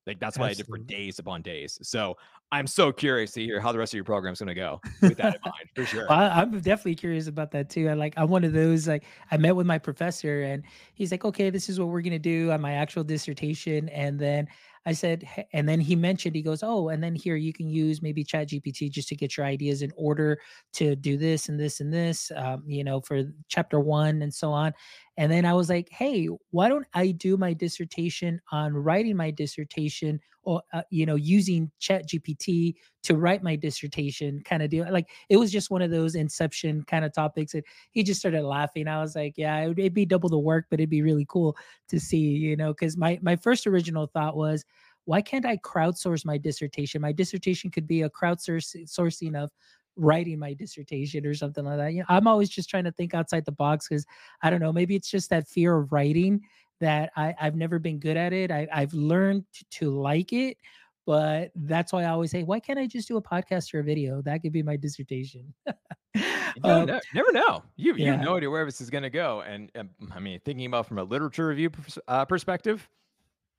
[0.10, 1.78] Like that's why I did for days upon days.
[1.84, 2.18] So
[2.52, 4.82] I'm so curious to hear how the rest of your program is going to go
[5.04, 6.08] with that in mind, for sure.
[6.10, 7.88] Well, I'm definitely curious about that too.
[7.88, 10.64] I like I'm one of those like I met with my professor and
[10.96, 14.48] he's like, okay, this is what we're gonna do on my actual dissertation, and then
[14.86, 18.02] I said, and then he mentioned, he goes, oh, and then here you can use
[18.02, 20.40] maybe Chat GPT just to get your ideas in order
[20.74, 24.52] to do this and this and this, um, you know, for chapter one and so
[24.52, 24.74] on.
[25.18, 29.32] And then I was like, hey, why don't I do my dissertation on writing my
[29.32, 30.20] dissertation
[30.58, 34.86] uh, you know, using Chat GPT to write my dissertation kind of deal.
[34.92, 37.54] Like it was just one of those inception kind of topics.
[37.54, 38.88] And he just started laughing.
[38.88, 41.56] I was like, yeah, it'd be double the work, but it'd be really cool
[41.90, 44.66] to see, you know, because my, my first original thought was,
[45.06, 47.02] why can't I crowdsource my dissertation?
[47.02, 49.50] My dissertation could be a crowdsourcing of
[49.96, 51.94] writing my dissertation or something like that.
[51.94, 54.06] You know, I'm always just trying to think outside the box because
[54.42, 56.42] I don't know, maybe it's just that fear of writing
[56.80, 58.52] that I, I've never been good at it.
[58.52, 60.58] I, I've learned to, like it,
[61.06, 63.84] but that's why I always say, why can't I just do a podcast or a
[63.84, 64.22] video?
[64.22, 65.54] That could be my dissertation.
[65.68, 67.64] um, never, never know.
[67.76, 68.06] You yeah.
[68.06, 69.42] you have no idea where this is going to go.
[69.42, 71.72] And, and, I mean, thinking about from a literature review
[72.08, 72.88] uh, perspective,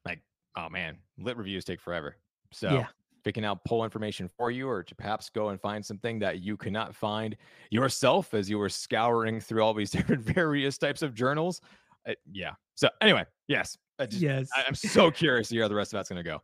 [0.04, 0.20] like,
[0.56, 2.16] oh man, lit reviews take forever.
[2.52, 2.86] So yeah
[3.24, 6.40] if can now pull information for you or to perhaps go and find something that
[6.40, 7.36] you cannot find
[7.70, 11.60] yourself as you were scouring through all these different various types of journals.
[12.08, 12.52] Uh, yeah.
[12.80, 13.76] So anyway, yes.
[13.98, 14.48] I just, yes.
[14.56, 16.40] I, am so curious to hear how the rest of that's going to go.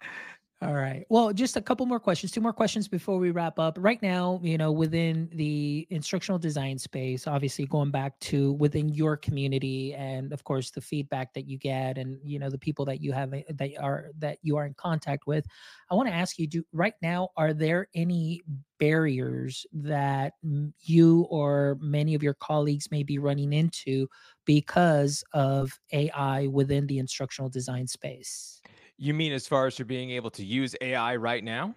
[0.62, 1.04] All right.
[1.10, 3.76] Well, just a couple more questions, two more questions before we wrap up.
[3.78, 9.18] Right now, you know, within the instructional design space, obviously going back to within your
[9.18, 13.02] community and of course the feedback that you get and you know the people that
[13.02, 15.44] you have that are that you are in contact with.
[15.90, 18.40] I want to ask you do right now are there any
[18.78, 20.32] barriers that
[20.80, 24.08] you or many of your colleagues may be running into
[24.46, 28.62] because of AI within the instructional design space?
[28.98, 31.74] You mean as far as for being able to use AI right now?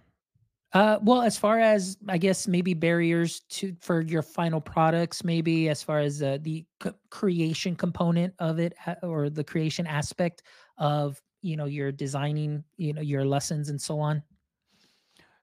[0.72, 5.68] Uh, well, as far as I guess maybe barriers to for your final products, maybe
[5.68, 10.44] as far as uh, the c- creation component of it or the creation aspect
[10.78, 14.22] of you know your designing, you know your lessons and so on.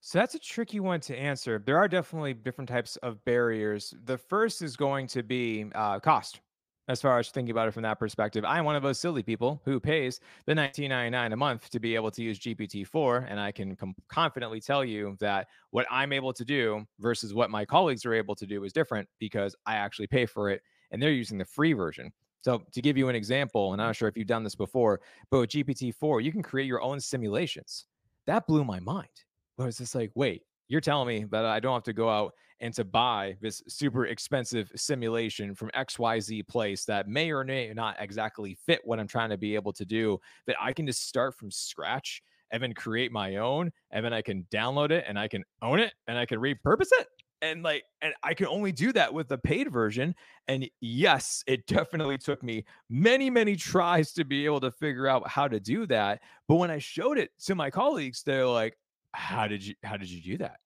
[0.01, 1.59] So that's a tricky one to answer.
[1.59, 3.93] There are definitely different types of barriers.
[4.05, 6.41] The first is going to be uh, cost.
[6.89, 9.61] As far as thinking about it from that perspective, I'm one of those silly people
[9.64, 13.74] who pays the 19.99 a month to be able to use GPT-4, and I can
[13.74, 18.14] com- confidently tell you that what I'm able to do versus what my colleagues are
[18.14, 20.62] able to do is different because I actually pay for it,
[20.93, 22.12] and they're using the free version.
[22.43, 25.01] So to give you an example, and I'm not sure if you've done this before,
[25.28, 27.87] but with GPT-4, you can create your own simulations.
[28.26, 29.09] That blew my mind
[29.57, 32.34] where it's just like, wait, you're telling me that I don't have to go out
[32.61, 37.97] and to buy this super expensive simulation from XYZ place that may or may not
[37.99, 41.35] exactly fit what I'm trying to be able to do, that I can just start
[41.35, 45.29] from scratch and then create my own, and then I can download it and I
[45.29, 47.09] can own it and I can repurpose it.
[47.43, 50.15] And like, and I can only do that with the paid version.
[50.49, 55.29] And yes, it definitely took me many, many tries to be able to figure out
[55.29, 56.23] how to do that.
[56.49, 58.79] But when I showed it to my colleagues, they're like,
[59.17, 60.59] how did you how did you do that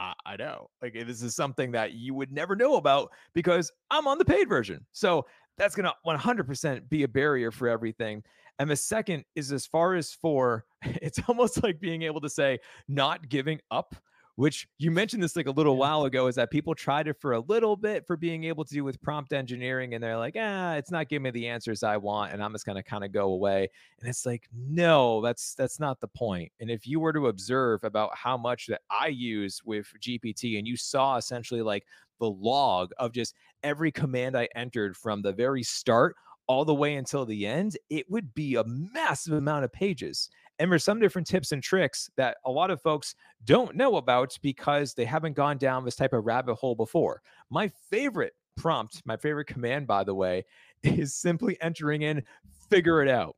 [0.00, 3.70] I, I know like eh, this is something that you would never know about because
[3.90, 5.26] i'm on the paid version so
[5.58, 8.22] that's going to 100% be a barrier for everything
[8.58, 12.58] and the second is as far as for it's almost like being able to say
[12.88, 13.94] not giving up
[14.40, 17.32] which you mentioned this like a little while ago is that people tried it for
[17.32, 20.76] a little bit for being able to do with prompt engineering and they're like ah
[20.76, 23.12] it's not giving me the answers i want and i'm just going to kind of
[23.12, 23.68] go away.
[24.00, 26.50] And it's like no that's that's not the point.
[26.58, 30.66] And if you were to observe about how much that i use with gpt and
[30.66, 31.84] you saw essentially like
[32.18, 36.16] the log of just every command i entered from the very start
[36.50, 40.28] all the way until the end, it would be a massive amount of pages.
[40.60, 44.38] And there's some different tips and tricks that a lot of folks don't know about
[44.42, 47.22] because they haven't gone down this type of rabbit hole before.
[47.48, 50.44] My favorite prompt, my favorite command, by the way,
[50.82, 52.22] is simply entering in
[52.68, 53.36] figure it out.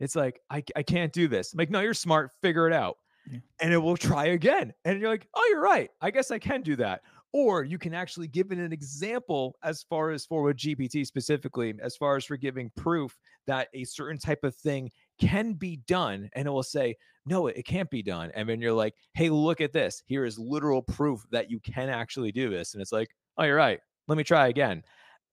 [0.00, 1.52] It's like, I, I can't do this.
[1.52, 2.98] I'm like, no, you're smart, figure it out.
[3.30, 3.38] Yeah.
[3.60, 4.74] And it will try again.
[4.84, 5.90] And you're like, oh, you're right.
[6.00, 7.02] I guess I can do that.
[7.32, 11.74] Or you can actually give it an example as far as for with GPT specifically,
[11.80, 16.28] as far as for giving proof that a certain type of thing can be done
[16.34, 19.60] and it will say no it can't be done and then you're like hey look
[19.60, 20.02] at this.
[20.06, 23.08] Here is literal proof that you can actually do this and it's like
[23.38, 23.80] oh you're right.
[24.08, 24.82] Let me try again.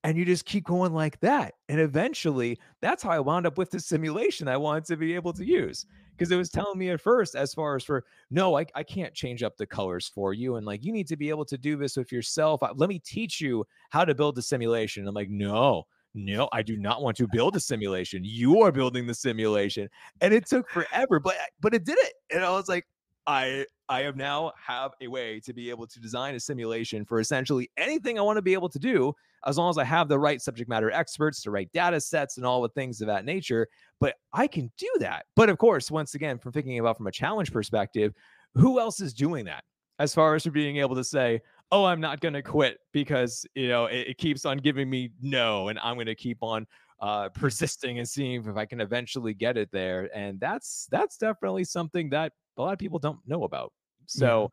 [0.05, 3.71] And you just keep going like that and eventually that's how i wound up with
[3.71, 6.99] the simulation i wanted to be able to use because it was telling me at
[6.99, 10.57] first as far as for no I, I can't change up the colors for you
[10.57, 12.61] and like you need to be able to do this with yourself.
[12.75, 16.77] Let me teach you how to build the simulation i'm like no no, I do
[16.77, 18.23] not want to build a simulation.
[18.23, 19.89] You are building the simulation.
[20.21, 22.13] And it took forever, but but it did it.
[22.31, 22.85] And I was like,
[23.25, 27.19] I I have now have a way to be able to design a simulation for
[27.19, 29.13] essentially anything I want to be able to do,
[29.45, 32.45] as long as I have the right subject matter experts, the right data sets, and
[32.45, 33.67] all the things of that nature.
[33.99, 35.25] But I can do that.
[35.35, 38.13] But of course, once again, from thinking about from a challenge perspective,
[38.55, 39.63] who else is doing that?
[39.99, 41.41] As far as for being able to say,
[41.73, 45.11] oh, I'm not going to quit because, you know, it, it, keeps on giving me
[45.21, 46.67] no, and I'm going to keep on
[47.01, 50.09] uh, persisting and seeing if I can eventually get it there.
[50.15, 53.73] And that's, that's definitely something that a lot of people don't know about.
[54.05, 54.51] So.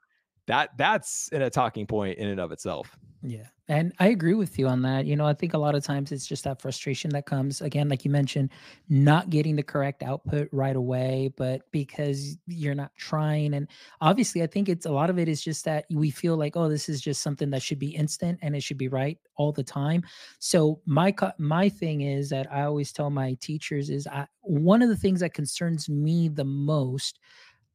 [0.51, 2.97] That, that's in a talking point in and of itself.
[3.23, 3.47] Yeah.
[3.69, 5.07] And I agree with you on that.
[5.07, 7.89] You know, I think a lot of times it's just that frustration that comes again,
[7.89, 8.51] like you mentioned,
[8.89, 13.55] not getting the correct output right away, but because you're not trying.
[13.55, 13.69] And
[14.01, 16.69] obviously, I think it's a lot of it is just that we feel like, oh,
[16.69, 19.63] this is just something that should be instant and it should be right all the
[19.63, 20.03] time.
[20.41, 24.89] So my my thing is that I always tell my teachers is I, one of
[24.89, 27.21] the things that concerns me the most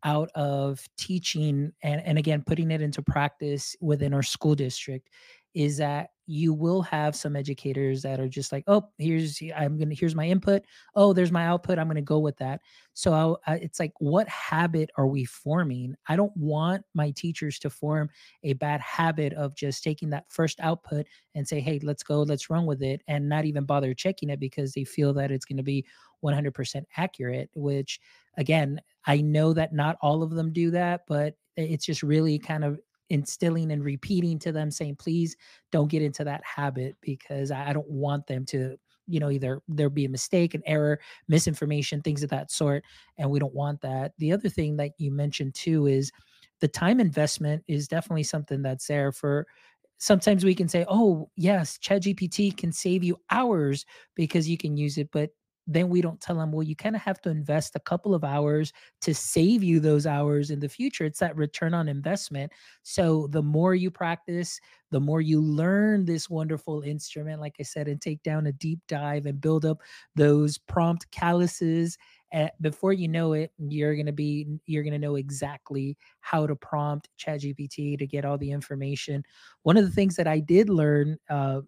[0.05, 5.09] out of teaching and, and again putting it into practice within our school district
[5.55, 9.93] is that you will have some educators that are just like oh here's i'm gonna
[9.93, 10.63] here's my input.
[10.95, 11.77] Oh there's my output.
[11.79, 12.61] I'm gonna go with that.
[12.93, 15.95] So I, it's like what habit are we forming?
[16.07, 18.09] I don't want my teachers to form
[18.43, 22.49] a bad habit of just taking that first output and say hey let's go let's
[22.49, 25.57] run with it and not even bother checking it because they feel that it's going
[25.57, 25.85] to be
[26.23, 27.99] 100% accurate which
[28.37, 32.63] again i know that not all of them do that but it's just really kind
[32.63, 32.79] of
[33.09, 35.35] instilling and repeating to them saying please
[35.71, 38.75] don't get into that habit because i don't want them to
[39.07, 42.83] you know either there be a mistake an error misinformation things of that sort
[43.17, 44.13] and we don't want that.
[44.17, 46.11] The other thing that you mentioned too is
[46.61, 49.45] the time investment is definitely something that's there for
[49.97, 53.85] sometimes we can say oh yes chat gpt can save you hours
[54.15, 55.29] because you can use it but
[55.67, 58.23] then we don't tell them, well, you kind of have to invest a couple of
[58.23, 61.05] hours to save you those hours in the future.
[61.05, 62.51] It's that return on investment.
[62.83, 64.59] So the more you practice,
[64.91, 68.79] the more you learn this wonderful instrument, like I said, and take down a deep
[68.87, 69.81] dive and build up
[70.15, 71.97] those prompt calluses.
[72.31, 77.09] And before you know it, you're gonna be you're gonna know exactly how to prompt
[77.19, 79.23] ChatGPT to get all the information.
[79.63, 81.61] One of the things that I did learn uh,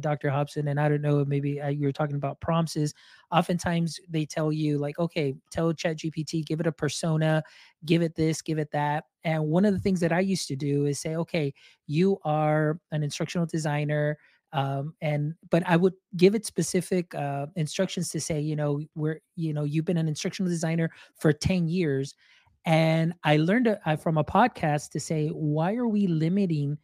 [0.00, 0.30] Dr.
[0.30, 2.94] Hobson, and I don't know, maybe uh, you were talking about prompts, is
[3.30, 7.42] oftentimes they tell you, like, okay, tell ChatGPT, give it a persona,
[7.84, 9.04] give it this, give it that.
[9.24, 11.52] And one of the things that I used to do is say, okay,
[11.86, 14.18] you are an instructional designer.
[14.52, 19.20] Um, and but I would give it specific uh, instructions to say, you know, we're,
[19.36, 22.14] you know, you've been an instructional designer for 10 years.
[22.64, 26.78] And I learned uh, from a podcast to say, why are we limiting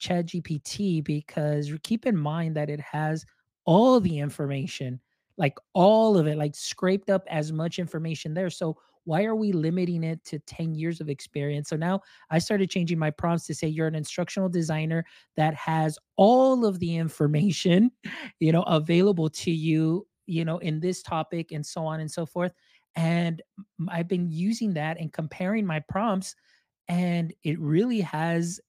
[0.00, 3.24] ChatGPT because keep in mind that it has
[3.64, 5.00] all the information,
[5.36, 8.50] like all of it, like scraped up as much information there.
[8.50, 11.68] So why are we limiting it to 10 years of experience?
[11.68, 15.04] So now I started changing my prompts to say you're an instructional designer
[15.36, 17.90] that has all of the information,
[18.40, 22.26] you know, available to you, you know, in this topic and so on and so
[22.26, 22.52] forth.
[22.96, 23.40] And
[23.88, 26.34] I've been using that and comparing my prompts
[26.88, 28.60] and it really has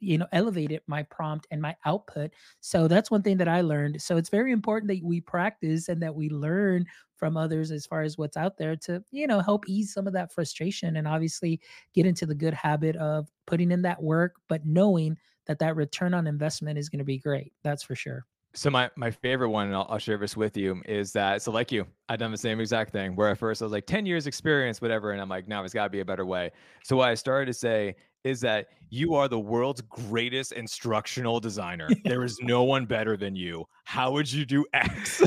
[0.00, 2.30] you know elevated my prompt and my output
[2.60, 6.02] so that's one thing that i learned so it's very important that we practice and
[6.02, 6.84] that we learn
[7.16, 10.12] from others as far as what's out there to you know help ease some of
[10.12, 11.60] that frustration and obviously
[11.94, 15.16] get into the good habit of putting in that work but knowing
[15.46, 18.26] that that return on investment is going to be great that's for sure
[18.56, 21.52] so my my favorite one, and I'll, I'll, share this with you, is that so
[21.52, 23.14] like you, I've done the same exact thing.
[23.14, 25.74] Where at first I was like ten years experience, whatever, and I'm like, no, there's
[25.74, 26.52] got to be a better way.
[26.82, 27.96] So what I started to say
[28.26, 31.88] is that you are the world's greatest instructional designer.
[32.04, 33.64] there is no one better than you.
[33.84, 35.22] How would you do X?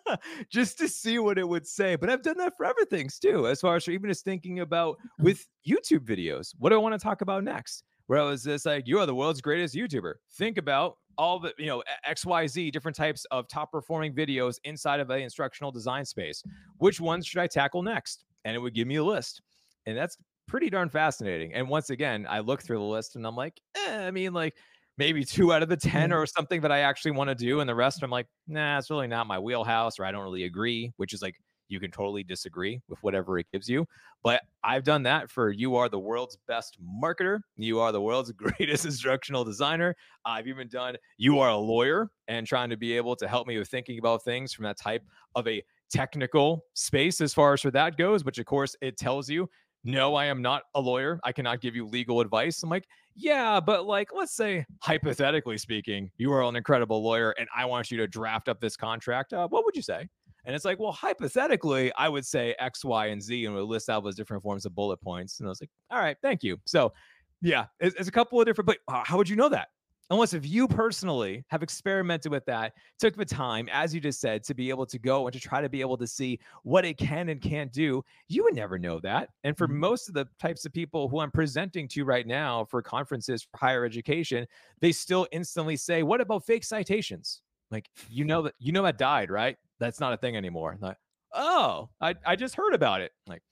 [0.50, 1.96] just to see what it would say.
[1.96, 4.98] But I've done that for other things too, as far as even just thinking about
[5.20, 5.24] mm.
[5.24, 6.54] with YouTube videos.
[6.58, 7.82] What do I want to talk about next?
[8.06, 10.14] Where I was just like, you are the world's greatest YouTuber.
[10.34, 15.10] Think about all the, you know, XYZ different types of top performing videos inside of
[15.10, 16.42] an instructional design space.
[16.78, 18.24] Which ones should I tackle next?
[18.44, 19.40] And it would give me a list.
[19.86, 21.54] And that's pretty darn fascinating.
[21.54, 24.56] And once again, I look through the list and I'm like, eh, I mean, like
[24.98, 27.60] maybe two out of the 10 or something that I actually want to do.
[27.60, 30.44] And the rest, I'm like, nah, it's really not my wheelhouse or I don't really
[30.44, 31.36] agree, which is like,
[31.68, 33.86] you can totally disagree with whatever it gives you.
[34.22, 37.40] But I've done that for you are the world's best marketer.
[37.56, 39.96] You are the world's greatest instructional designer.
[40.24, 43.58] I've even done you are a lawyer and trying to be able to help me
[43.58, 45.02] with thinking about things from that type
[45.34, 49.28] of a technical space as far as for that goes, which of course it tells
[49.28, 49.48] you
[49.84, 51.20] no, I am not a lawyer.
[51.24, 52.62] I cannot give you legal advice.
[52.62, 57.48] I'm like, yeah, but like, let's say, hypothetically speaking, you are an incredible lawyer and
[57.54, 59.32] I want you to draft up this contract.
[59.32, 60.08] Uh, what would you say?
[60.46, 63.88] And it's like, well, hypothetically, I would say X, Y, and Z, and we list
[63.88, 65.38] out those different forms of bullet points.
[65.38, 66.58] And I was like, all right, thank you.
[66.66, 66.92] So,
[67.40, 69.68] yeah, it's, it's a couple of different, but uh, how would you know that?
[70.10, 74.44] Unless if you personally have experimented with that, took the time, as you just said,
[74.44, 76.98] to be able to go and to try to be able to see what it
[76.98, 79.30] can and can't do, you would never know that.
[79.44, 79.80] And for mm-hmm.
[79.80, 83.56] most of the types of people who I'm presenting to right now for conferences for
[83.56, 84.46] higher education,
[84.80, 87.40] they still instantly say, What about fake citations?
[87.70, 89.56] Like, you know that you know that died, right?
[89.80, 90.76] That's not a thing anymore.
[90.80, 90.96] Like,
[91.32, 93.12] oh, I, I just heard about it.
[93.26, 93.42] Like,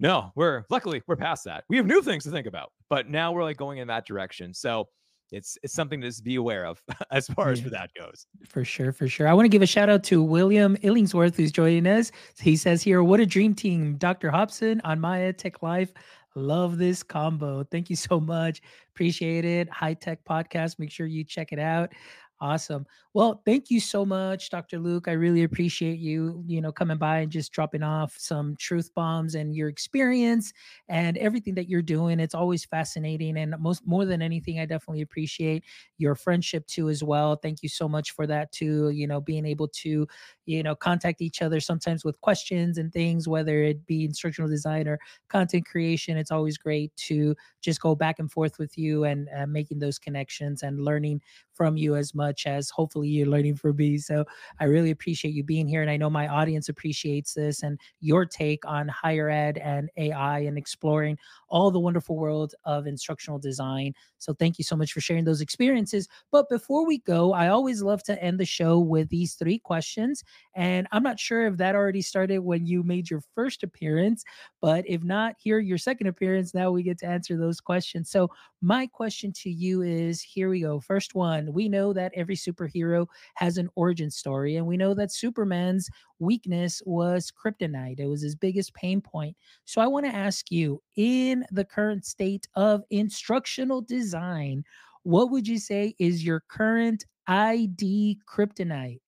[0.00, 1.64] no, we're luckily we're past that.
[1.68, 4.52] We have new things to think about, but now we're like going in that direction.
[4.54, 4.88] So
[5.30, 8.26] it's it's something to just be aware of as far as for that goes.
[8.48, 9.28] For sure, for sure.
[9.28, 12.12] I want to give a shout out to William Illingsworth who's joining us.
[12.40, 14.30] He says here, "What a dream team, Dr.
[14.30, 15.92] Hobson on My EdTech Life.
[16.36, 17.62] Love this combo.
[17.62, 18.60] Thank you so much.
[18.90, 19.68] Appreciate it.
[19.70, 20.78] High Tech Podcast.
[20.78, 21.92] Make sure you check it out.
[22.40, 22.84] Awesome.
[23.14, 24.78] Well, thank you so much, Dr.
[24.78, 25.06] Luke.
[25.08, 29.34] I really appreciate you, you know, coming by and just dropping off some truth bombs
[29.36, 30.52] and your experience
[30.88, 32.18] and everything that you're doing.
[32.20, 33.38] It's always fascinating.
[33.38, 35.64] And most more than anything, I definitely appreciate
[35.96, 37.36] your friendship too as well.
[37.36, 38.90] Thank you so much for that too.
[38.90, 40.06] You know, being able to,
[40.44, 44.86] you know, contact each other sometimes with questions and things, whether it be instructional design
[44.88, 46.18] or content creation.
[46.18, 49.98] It's always great to just go back and forth with you and uh, making those
[49.98, 51.22] connections and learning
[51.54, 53.98] from you as much as hopefully you're learning from me.
[53.98, 54.24] So
[54.60, 55.82] I really appreciate you being here.
[55.82, 60.40] And I know my audience appreciates this and your take on higher ed and AI
[60.40, 63.94] and exploring all the wonderful world of instructional design.
[64.18, 66.08] So thank you so much for sharing those experiences.
[66.30, 70.24] But before we go, I always love to end the show with these three questions.
[70.54, 74.24] And I'm not sure if that already started when you made your first appearance,
[74.60, 76.54] but if not, here your second appearance.
[76.54, 78.10] Now we get to answer those questions.
[78.10, 78.30] So
[78.62, 80.80] my question to you is here we go.
[80.80, 84.56] First one And we know that every superhero has an origin story.
[84.56, 85.88] And we know that Superman's
[86.18, 89.36] weakness was kryptonite, it was his biggest pain point.
[89.64, 94.64] So I want to ask you in the current state of instructional design,
[95.02, 99.00] what would you say is your current ID kryptonite?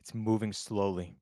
[0.00, 1.16] It's moving slowly.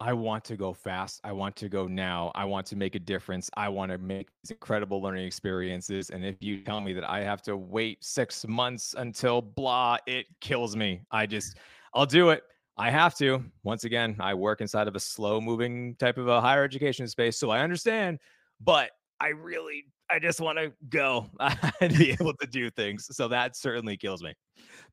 [0.00, 1.20] I want to go fast.
[1.24, 2.30] I want to go now.
[2.36, 3.50] I want to make a difference.
[3.56, 6.10] I want to make these incredible learning experiences.
[6.10, 10.26] And if you tell me that I have to wait six months until blah, it
[10.40, 11.00] kills me.
[11.10, 11.56] I just,
[11.94, 12.44] I'll do it.
[12.76, 13.42] I have to.
[13.64, 17.36] Once again, I work inside of a slow moving type of a higher education space.
[17.36, 18.20] So I understand,
[18.60, 21.26] but I really, I just want to go
[21.80, 23.08] and be able to do things.
[23.14, 24.34] So that certainly kills me.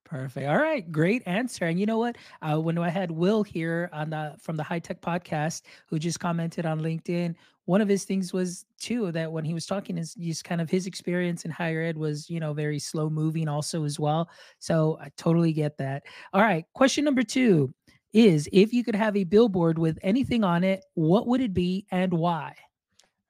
[0.03, 0.47] Perfect.
[0.47, 1.65] All right, great answer.
[1.65, 2.17] And you know what?
[2.41, 6.19] Uh, when I had Will here on the from the High Tech Podcast, who just
[6.19, 7.33] commented on LinkedIn,
[7.65, 10.69] one of his things was too that when he was talking is just kind of
[10.69, 14.29] his experience in higher ed was you know very slow moving also as well.
[14.59, 16.03] So I totally get that.
[16.33, 17.73] All right, question number two
[18.13, 21.85] is if you could have a billboard with anything on it, what would it be
[21.91, 22.55] and why?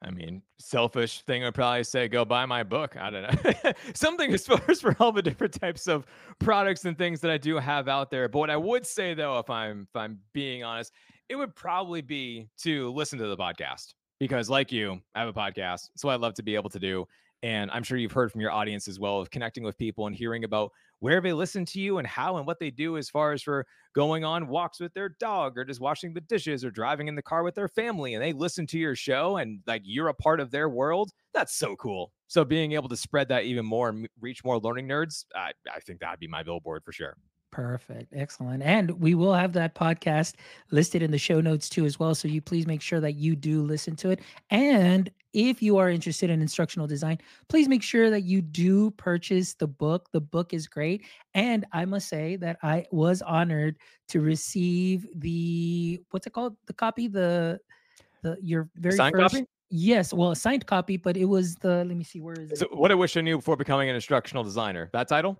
[0.05, 2.95] I mean, selfish thing would probably say, go buy my book.
[2.95, 3.71] I don't know.
[3.95, 6.05] Something as far as for all the different types of
[6.39, 8.29] products and things that I do have out there.
[8.29, 10.93] But what I would say though, if I'm if I'm being honest,
[11.27, 13.95] it would probably be to listen to the podcast.
[14.19, 15.89] Because like you, I have a podcast.
[15.97, 17.07] So I love to be able to do.
[17.43, 20.15] And I'm sure you've heard from your audience as well of connecting with people and
[20.15, 23.33] hearing about where they listen to you and how and what they do as far
[23.33, 27.07] as for going on walks with their dog or just washing the dishes or driving
[27.07, 30.07] in the car with their family and they listen to your show and like you're
[30.07, 31.11] a part of their world.
[31.33, 32.11] That's so cool.
[32.27, 35.79] So being able to spread that even more and reach more learning nerds, I, I
[35.81, 37.15] think that'd be my billboard for sure.
[37.55, 38.11] Perfect.
[38.13, 38.61] Excellent.
[38.63, 40.33] And we will have that podcast
[40.71, 42.13] listed in the show notes too, as well.
[42.13, 44.19] So you please make sure that you do listen to it.
[44.49, 49.53] And if you are interested in instructional design, please make sure that you do purchase
[49.53, 50.11] the book.
[50.11, 51.05] The book is great.
[51.33, 53.77] And I must say that I was honored
[54.09, 56.57] to receive the what's it called?
[56.65, 57.61] The copy, the
[58.21, 59.45] the your very Signed first copy?
[59.69, 62.57] Yes, well, a signed copy, but it was the let me see where is it?
[62.57, 64.89] So what I wish I knew before becoming an instructional designer.
[64.91, 65.39] That title?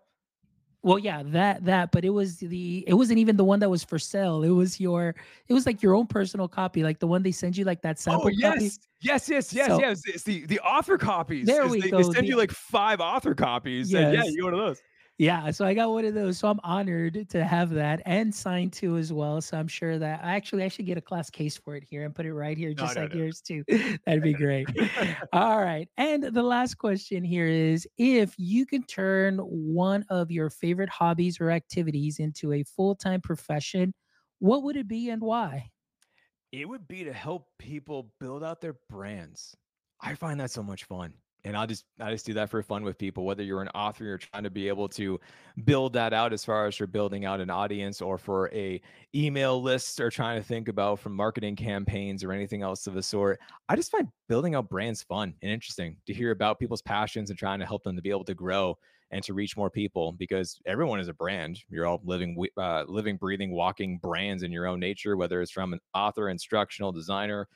[0.85, 3.83] Well, yeah, that that, but it was the it wasn't even the one that was
[3.83, 4.43] for sale.
[4.43, 5.15] It was your
[5.47, 7.97] it was like your own personal copy, like the one they send you, like that
[7.97, 8.71] oh, sample Oh yes, copy.
[9.01, 10.01] yes, yes, yes, So yes.
[10.05, 11.47] It's the the author copies.
[11.47, 14.51] there we They, they send The you like five author copies, and yeah, you go
[14.51, 14.79] to those.
[15.17, 16.37] Yeah, so I got one of those.
[16.39, 19.39] So I'm honored to have that and signed too as well.
[19.41, 22.03] So I'm sure that I actually I should get a class case for it here
[22.03, 23.15] and put it right here, No, just no, like no.
[23.15, 23.63] yours too.
[24.05, 24.69] That'd be great.
[25.31, 25.87] All right.
[25.95, 31.39] And the last question here is if you could turn one of your favorite hobbies
[31.39, 33.93] or activities into a full-time profession,
[34.39, 35.71] what would it be and why?
[36.51, 39.55] It would be to help people build out their brands.
[39.99, 41.21] I find that so much fun.
[41.45, 44.03] And I'll just I just do that for fun with people, whether you're an author,
[44.03, 45.19] you're trying to be able to
[45.63, 48.81] build that out as far as you're building out an audience or for a
[49.13, 53.03] email list or trying to think about from marketing campaigns or anything else of the
[53.03, 53.39] sort.
[53.69, 57.39] I just find building out brands fun and interesting to hear about people's passions and
[57.39, 58.77] trying to help them to be able to grow
[59.11, 61.59] and to reach more people because everyone is a brand.
[61.69, 65.73] You're all living, uh, living, breathing, walking brands in your own nature, whether it's from
[65.73, 67.47] an author, instructional designer,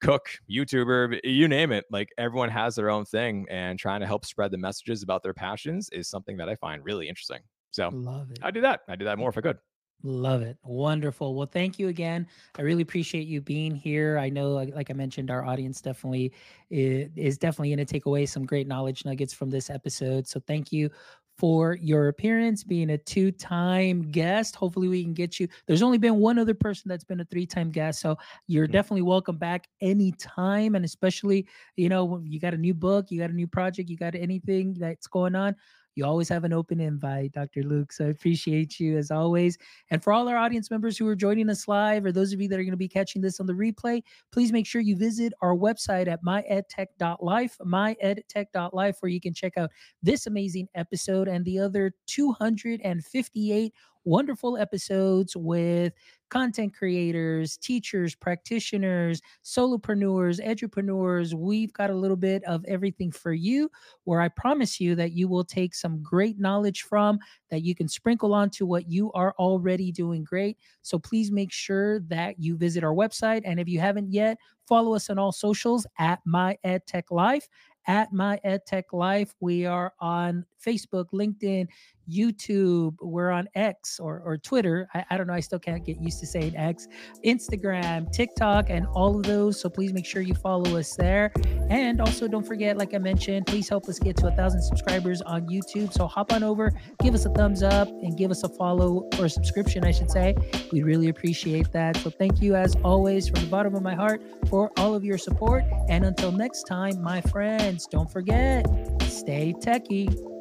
[0.00, 1.84] cook, YouTuber, you name it.
[1.90, 5.34] Like everyone has their own thing, and trying to help spread the messages about their
[5.34, 7.40] passions is something that I find really interesting.
[7.70, 8.38] So Love it.
[8.42, 8.80] I do that.
[8.88, 9.58] I do that more if I could.
[10.02, 10.58] Love it.
[10.62, 11.34] Wonderful.
[11.34, 12.26] Well, thank you again.
[12.58, 14.18] I really appreciate you being here.
[14.18, 16.34] I know, like, like I mentioned, our audience definitely
[16.70, 20.26] i- is definitely going to take away some great knowledge nuggets from this episode.
[20.26, 20.90] So, thank you
[21.36, 24.54] for your appearance, being a two time guest.
[24.56, 25.48] Hopefully, we can get you.
[25.66, 28.00] There's only been one other person that's been a three time guest.
[28.00, 28.16] So,
[28.46, 28.72] you're Mm.
[28.72, 30.74] definitely welcome back anytime.
[30.74, 33.90] And especially, you know, when you got a new book, you got a new project,
[33.90, 35.56] you got anything that's going on.
[35.94, 37.62] You always have an open invite, Dr.
[37.62, 37.92] Luke.
[37.92, 39.56] So I appreciate you as always.
[39.90, 42.48] And for all our audience members who are joining us live, or those of you
[42.48, 45.32] that are going to be catching this on the replay, please make sure you visit
[45.40, 49.70] our website at myedtech.life, myedtech.life, where you can check out
[50.02, 53.72] this amazing episode and the other 258
[54.04, 55.92] wonderful episodes with
[56.30, 61.32] content creators, teachers, practitioners, solopreneurs, edupreneurs.
[61.32, 63.70] We've got a little bit of everything for you,
[64.04, 67.18] where I promise you that you will take some great knowledge from
[67.50, 70.58] that you can sprinkle onto what you are already doing great.
[70.82, 73.42] So please make sure that you visit our website.
[73.44, 77.48] And if you haven't yet, follow us on all socials at My EdTech Life.
[77.86, 81.68] At My EdTech Life, we are on Facebook, LinkedIn,
[82.10, 82.96] YouTube.
[83.00, 84.88] We're on X or, or Twitter.
[84.94, 85.34] I, I don't know.
[85.34, 86.88] I still can't get used to saying X,
[87.24, 89.60] Instagram, TikTok, and all of those.
[89.60, 91.32] So please make sure you follow us there.
[91.68, 95.22] And also, don't forget, like I mentioned, please help us get to a thousand subscribers
[95.22, 95.92] on YouTube.
[95.92, 99.26] So hop on over, give us a thumbs up, and give us a follow or
[99.26, 100.34] a subscription, I should say.
[100.72, 101.96] We really appreciate that.
[101.98, 105.18] So thank you, as always, from the bottom of my heart for all of your
[105.18, 105.64] support.
[105.88, 108.66] And until next time, my friends, don't forget,
[109.02, 110.33] stay techie.